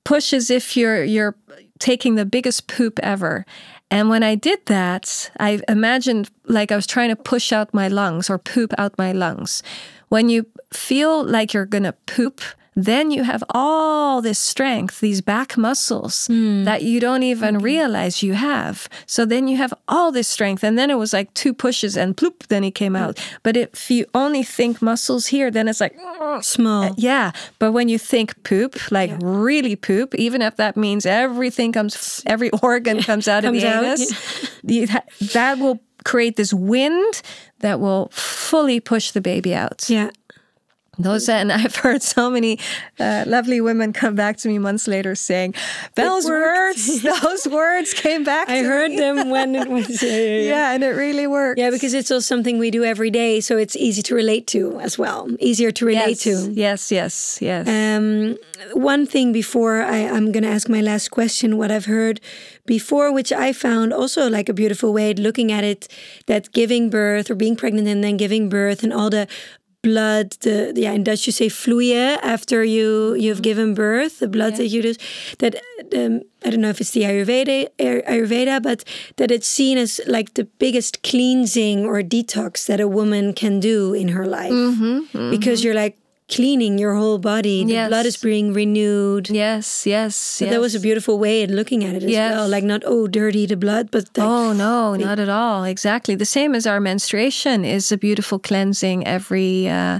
[0.04, 1.36] "Push as if you're you're
[1.80, 3.46] taking the biggest poop ever."
[3.92, 7.88] And when I did that, I imagined like I was trying to push out my
[7.88, 9.64] lungs or poop out my lungs.
[10.10, 12.42] When you feel like you're gonna poop,
[12.86, 16.64] then you have all this strength, these back muscles hmm.
[16.64, 18.88] that you don't even realize you have.
[19.06, 20.64] So then you have all this strength.
[20.64, 23.20] And then it was like two pushes and ploop, then he came out.
[23.44, 26.44] But if you only think muscles here, then it's like, mm.
[26.44, 26.84] small.
[26.84, 27.32] Uh, yeah.
[27.60, 32.50] But when you think poop, like really poop, even if that means everything comes, every
[32.62, 35.04] organ comes out of the out, anus, ha-
[35.34, 37.22] that will create this wind
[37.60, 39.90] that will fully push the baby out.
[39.90, 40.12] Yeah.
[41.00, 42.60] Those and I've heard so many
[43.00, 45.56] uh, lovely women come back to me months later saying,
[45.96, 50.04] "Those words, those words came back." I heard me." them when it was.
[50.10, 51.60] Yeah, yeah, and it really worked.
[51.60, 54.80] Yeah, because it's also something we do every day, so it's easy to relate to
[54.80, 55.28] as well.
[55.40, 56.52] Easier to relate yes, to.
[56.52, 57.68] yes, yes, yes.
[57.68, 58.38] Um,
[58.74, 62.20] one thing before I, I'm going to ask my last question, what I've heard
[62.66, 65.88] before, which I found also like a beautiful way of looking at it,
[66.28, 69.28] that giving birth or being pregnant and then giving birth and all the
[69.82, 74.54] blood the yeah in Dutch you say vloeien after you you've given birth the blood
[74.54, 74.58] Yeah.
[74.58, 74.94] that you do
[75.40, 75.56] that
[75.96, 78.84] um, I don't know if it's the Ayurveda Ay- Ayurveda but
[79.18, 83.94] that it's seen as like the biggest cleansing or detox that a woman can do
[83.94, 84.52] in her life.
[84.52, 85.98] Mm-hmm, because you're like
[86.30, 90.16] cleaning your whole body the blood is being renewed Yes, yes.
[90.16, 90.54] So yes.
[90.54, 92.32] that was a beautiful way of looking at it as Yes.
[92.34, 95.64] well like not oh dirty the blood but like, Oh no, not at all.
[95.64, 100.00] Exactly the same as our menstruation is a beautiful cleansing every uh,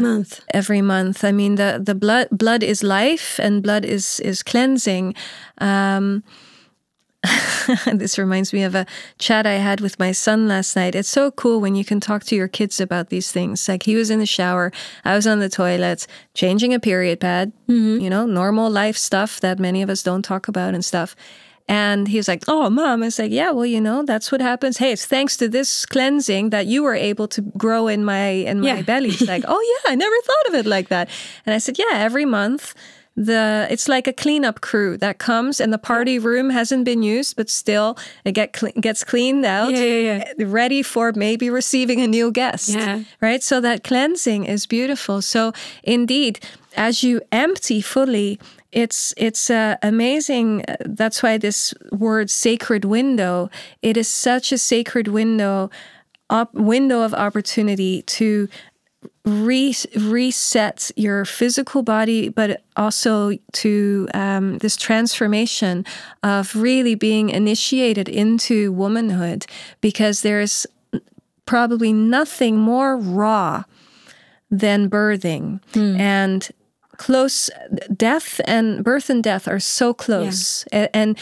[0.00, 1.24] month every month.
[1.24, 5.14] I mean, the the blood blood is life, and blood is is cleansing.
[5.58, 6.22] Um,
[7.92, 8.86] this reminds me of a
[9.18, 10.94] chat I had with my son last night.
[10.94, 13.68] It's so cool when you can talk to your kids about these things.
[13.68, 14.72] Like he was in the shower,
[15.04, 18.00] I was on the toilet, changing a period pad, mm-hmm.
[18.02, 21.14] you know, normal life stuff that many of us don't talk about and stuff.
[21.68, 23.02] And he was like, Oh, mom.
[23.02, 24.78] I was like, Yeah, well, you know, that's what happens.
[24.78, 28.60] Hey, it's thanks to this cleansing that you were able to grow in my in
[28.60, 28.82] my Yeah.
[28.82, 29.10] belly.
[29.10, 31.08] He's like, Oh yeah, I never thought of it like that.
[31.46, 32.74] And I said, Yeah, every month
[33.16, 37.36] the it's like a cleanup crew that comes and the party room hasn't been used
[37.36, 42.00] but still it get cle gets cleaned out Yeah, yeah, eh, ready for maybe receiving
[42.00, 43.02] a new guest Yeah.
[43.20, 43.42] right?
[43.42, 45.22] So that cleansing is beautiful.
[45.22, 46.38] So indeed
[46.76, 48.38] as you empty fully
[48.72, 53.50] it's it's uh, amazing uh, that's why this word sacred window
[53.82, 55.68] it is such a sacred window
[56.54, 58.48] window of opportunity to
[59.24, 65.84] re- reset your physical body, but also to um, this transformation
[66.22, 69.46] of really being initiated into womanhood,
[69.80, 70.66] because there's
[71.46, 73.64] probably nothing more raw
[74.50, 75.60] than birthing.
[76.00, 76.48] And
[76.96, 77.50] close
[77.96, 80.64] death and birth and death are so close.
[80.72, 81.18] A- and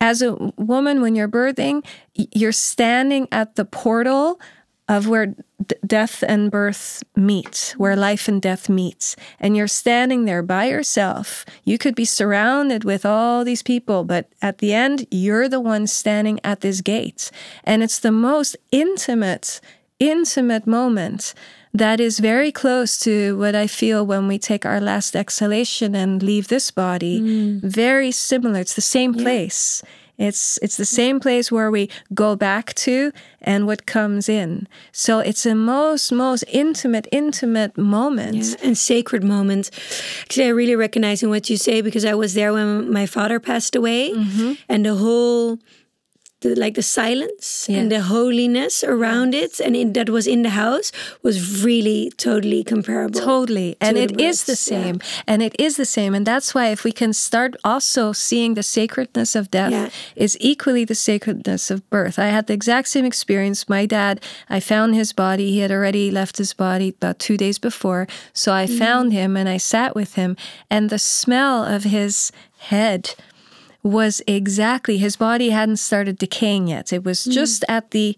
[0.00, 1.84] as a woman when you're birthing
[2.14, 4.40] you're standing at the portal
[4.88, 10.24] of where d- death and birth meet where life and death meets and you're standing
[10.24, 15.06] there by yourself you could be surrounded with all these people but at the end
[15.10, 17.30] you're the one standing at this gate
[17.64, 19.60] and it's the most intimate
[19.98, 21.32] intimate moment
[21.74, 26.22] that is very close to what I feel when we take our last exhalation and
[26.22, 27.20] leave this body.
[27.20, 27.62] Mm.
[27.62, 28.60] Very similar.
[28.60, 29.82] It's the same place.
[30.18, 34.68] It's it's the same place where we go back to and what comes in.
[34.92, 38.36] So it's a most most intimate intimate moment.
[38.36, 39.70] Yeah, and sacred moment.
[40.22, 43.40] Actually, I really recognize in what you say because I was there when my father
[43.40, 44.52] passed away, Mm-hmm.
[44.68, 45.58] and the whole,
[46.42, 50.50] the, like the silence and the holiness around it, and in, that was in the
[50.50, 50.92] house
[51.22, 53.20] was really totally comparable.
[53.20, 53.76] Totally.
[53.80, 54.82] And the it is the births, yeah.
[54.82, 55.00] same.
[55.26, 56.14] And it is the same.
[56.14, 59.88] And that's why if we can start also seeing the sacredness of death Yeah.
[60.16, 62.18] is equally the sacredness of birth.
[62.18, 63.68] I had the exact same experience.
[63.68, 64.20] My dad,
[64.50, 65.50] I found his body.
[65.52, 68.06] He had already left his body about two days before.
[68.32, 68.78] So I Mm-hmm.
[68.78, 70.36] found him and I sat with him.
[70.70, 73.14] And the smell of his head
[73.82, 76.92] was exactly his body hadn't started decaying yet.
[76.92, 77.32] It was mm.
[77.32, 78.16] just at the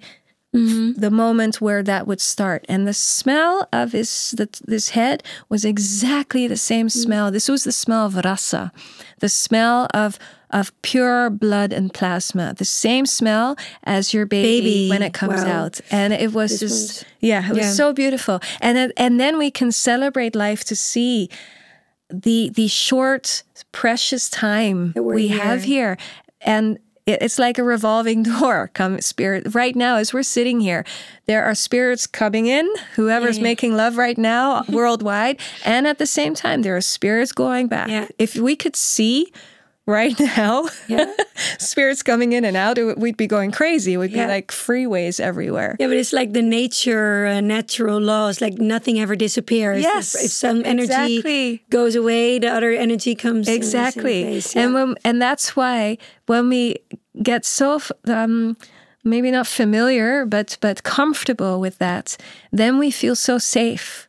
[0.55, 1.01] mm-hmm.
[1.01, 2.65] the moment where that would start.
[2.69, 6.93] And the smell of his the, this head was exactly the same mm.
[6.93, 7.31] smell.
[7.31, 8.73] This was the smell of rasa,
[9.21, 10.19] the smell of
[10.51, 15.43] of pure blood and plasma, the same smell as your baby, Baby, when it comes
[15.43, 15.65] wow.
[15.65, 15.81] out.
[15.91, 18.41] And it was This just was- yeah, it was so beautiful.
[18.61, 21.29] And and then we can celebrate life to see
[22.23, 23.43] the the short
[23.73, 25.97] precious time we have here.
[26.41, 30.85] and it's like a revolving door come spirit right now as we're sitting here
[31.27, 32.67] there are spirits coming in
[32.97, 35.39] whoever's making love right now worldwide.
[35.67, 37.89] And at the same time there are spirits going back.
[37.89, 38.09] Yeah.
[38.19, 39.33] if we could see
[39.87, 41.07] right now Yeah.
[41.59, 44.27] spirits coming in and out it, we'd be going crazy it would Yeah.
[44.27, 48.41] be like freeways everywhere Yeah, but it's like the nature, uh, natural laws.
[48.41, 49.79] Like nothing ever disappears.
[49.79, 51.65] If- Yes, if, some energy exactly.
[51.71, 53.47] goes away, the other energy comes.
[53.49, 56.77] in the same exactly place, and when and that's why when we
[57.23, 58.57] get so f- um
[59.05, 62.17] maybe not familiar but but comfortable with that
[62.53, 64.09] then we feel so safe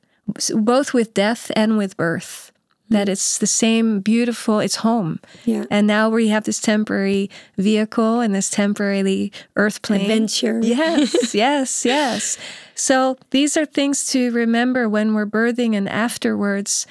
[0.55, 2.44] both with death and with birth
[2.89, 3.11] that mm.
[3.11, 5.65] it's the same beautiful it's home Yeah.
[5.69, 10.59] and now we have this temporary vehicle and this temporary earth plane Adventure.
[10.63, 12.37] Yes, yes, yes.
[12.75, 16.85] So these are things to remember when we're birthing and afterwards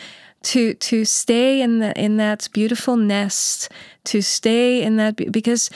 [0.44, 3.70] to to stay in the in that beautiful nest,
[4.04, 5.70] to stay in that because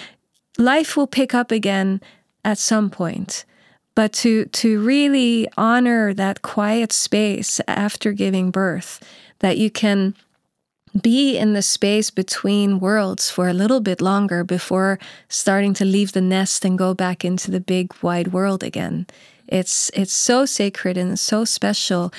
[0.59, 2.01] life will pick up again
[2.45, 3.45] at some point.
[3.95, 9.01] But to to really honor that quiet space after giving birth
[9.41, 10.15] that you can
[11.01, 14.99] be in the space between worlds for a little bit longer before
[15.29, 19.07] starting to leave the nest and go back into the big wide world again
[19.47, 22.13] It's it's so sacred and so special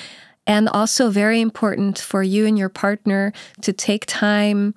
[0.46, 3.32] and also very important for you and your partner
[3.62, 4.74] to take time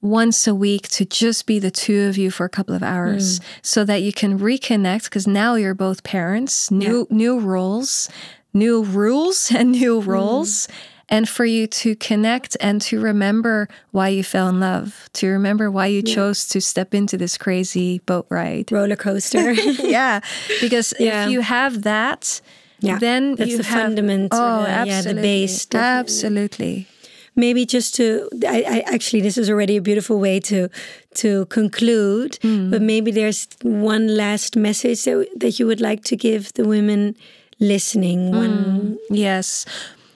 [0.00, 3.38] once a week to just be the two of you for a couple of hours
[3.38, 3.44] mm.
[3.62, 7.16] so that you can reconnect because now you're both parents new yeah.
[7.16, 8.08] new roles
[8.52, 10.74] new rules and new roles mm
[11.12, 15.70] and for you to connect and to remember why you fell in love, to remember
[15.70, 16.14] why you yeah.
[16.14, 19.52] chose to step into this crazy boat ride, roller coaster.
[19.82, 20.20] yeah,
[20.62, 21.26] because yeah.
[21.26, 22.40] if you have that,
[22.80, 22.98] yeah.
[22.98, 24.30] then that's the have, fundament.
[24.32, 25.66] Oh, the, yeah, the base.
[25.74, 26.88] Absolutely.
[27.36, 30.70] Maybe just to, I, I, actually, this is already a beautiful way to
[31.16, 32.38] to conclude.
[32.40, 32.70] Mm.
[32.70, 37.16] But maybe there's one last message that, that you would like to give the women
[37.60, 38.32] listening.
[38.32, 38.98] One, mm.
[39.10, 39.66] yes.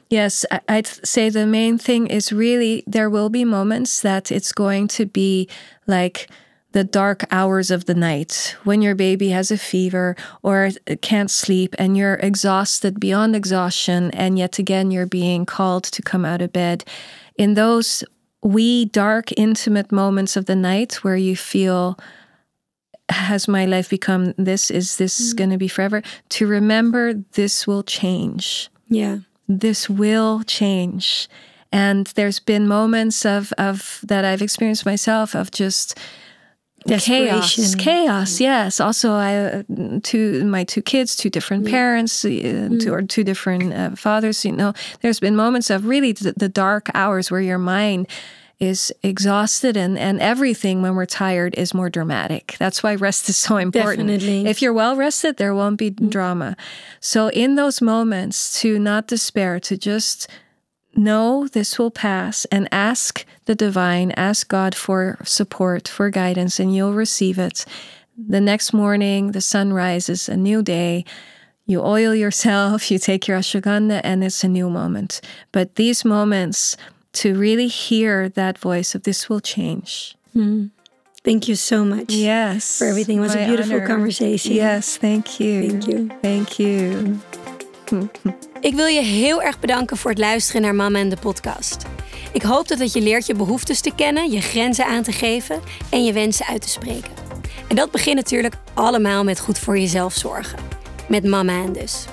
[0.09, 4.87] Yes, I'd say the main thing is really there will be moments that it's going
[4.89, 5.49] to be
[5.87, 6.29] like
[6.73, 10.71] the dark hours of the night when your baby has a fever or
[11.01, 16.25] can't sleep and you're exhausted beyond exhaustion, and yet again you're being called to come
[16.25, 16.85] out of bed.
[17.37, 18.05] In those
[18.43, 21.99] wee, dark, intimate moments of the night where you feel,
[23.09, 24.71] has my life become this?
[24.71, 25.37] Is this mm.
[25.37, 26.03] going to be forever?
[26.29, 28.69] To remember this will change.
[28.89, 31.29] Yeah this will change.
[31.73, 35.99] And there's been moments of, of that I've experienced myself of just
[36.87, 38.81] chaos chaos yes.
[38.81, 39.65] Also i
[40.03, 42.81] two my two kids two different parents uh, mm.
[42.81, 44.73] two or two different uh, fathers you know.
[45.01, 48.07] There's been moments of really the, the dark hours where your mind
[48.59, 52.57] is exhausted and, and everything when we're tired is more dramatic.
[52.59, 54.09] That's why rest is so important.
[54.09, 54.47] Definitely.
[54.49, 56.09] If you're well rested, there won't be mm.
[56.11, 56.57] drama.
[57.01, 60.29] So in those moments to not despair, to just
[60.97, 66.75] know this will pass and ask the divine, ask God for support, for guidance, and
[66.75, 67.67] you'll receive it.
[68.17, 71.05] The next morning, the sun rises, a new day.
[71.67, 75.21] You oil yourself, you take your ashwagandha, and it's a new moment.
[75.53, 76.77] But these moments,
[77.23, 80.17] to really hear that voice of this will change.
[80.35, 80.71] Mm.
[81.23, 82.13] Thank you so much.
[82.13, 82.77] Yes.
[82.77, 83.19] For everything.
[83.19, 83.87] It was a beautiful honor.
[83.87, 84.55] conversation.
[84.55, 85.69] Yes, thank you.
[85.69, 86.09] Thank you.
[86.23, 87.19] Thank you.
[88.61, 91.85] Ik wil je heel erg bedanken voor het luisteren naar Mama en de podcast.
[92.33, 95.61] Ik hoop dat het je leert je behoeftes te kennen, je grenzen aan te geven
[95.91, 97.11] en je wensen uit te spreken.
[97.69, 100.59] En dat begint natuurlijk allemaal met goed voor jezelf zorgen.
[101.09, 102.07] Met Mama en dus.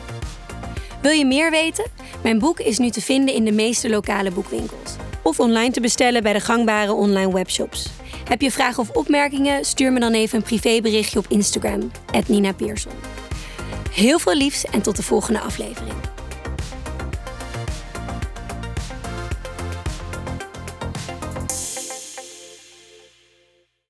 [1.04, 1.86] Wil je meer weten?
[2.22, 4.96] Mijn boek is nu te vinden in de meeste lokale boekwinkels.
[5.24, 7.90] Of online te bestellen bij de gangbare online webshops.
[8.28, 9.66] Heb je vragen of opmerkingen?
[9.66, 11.92] Stuur me dan even een privéberichtje op Instagram,
[12.28, 12.92] Nina Pearson.
[13.92, 16.13] Heel veel liefs en tot de volgende aflevering.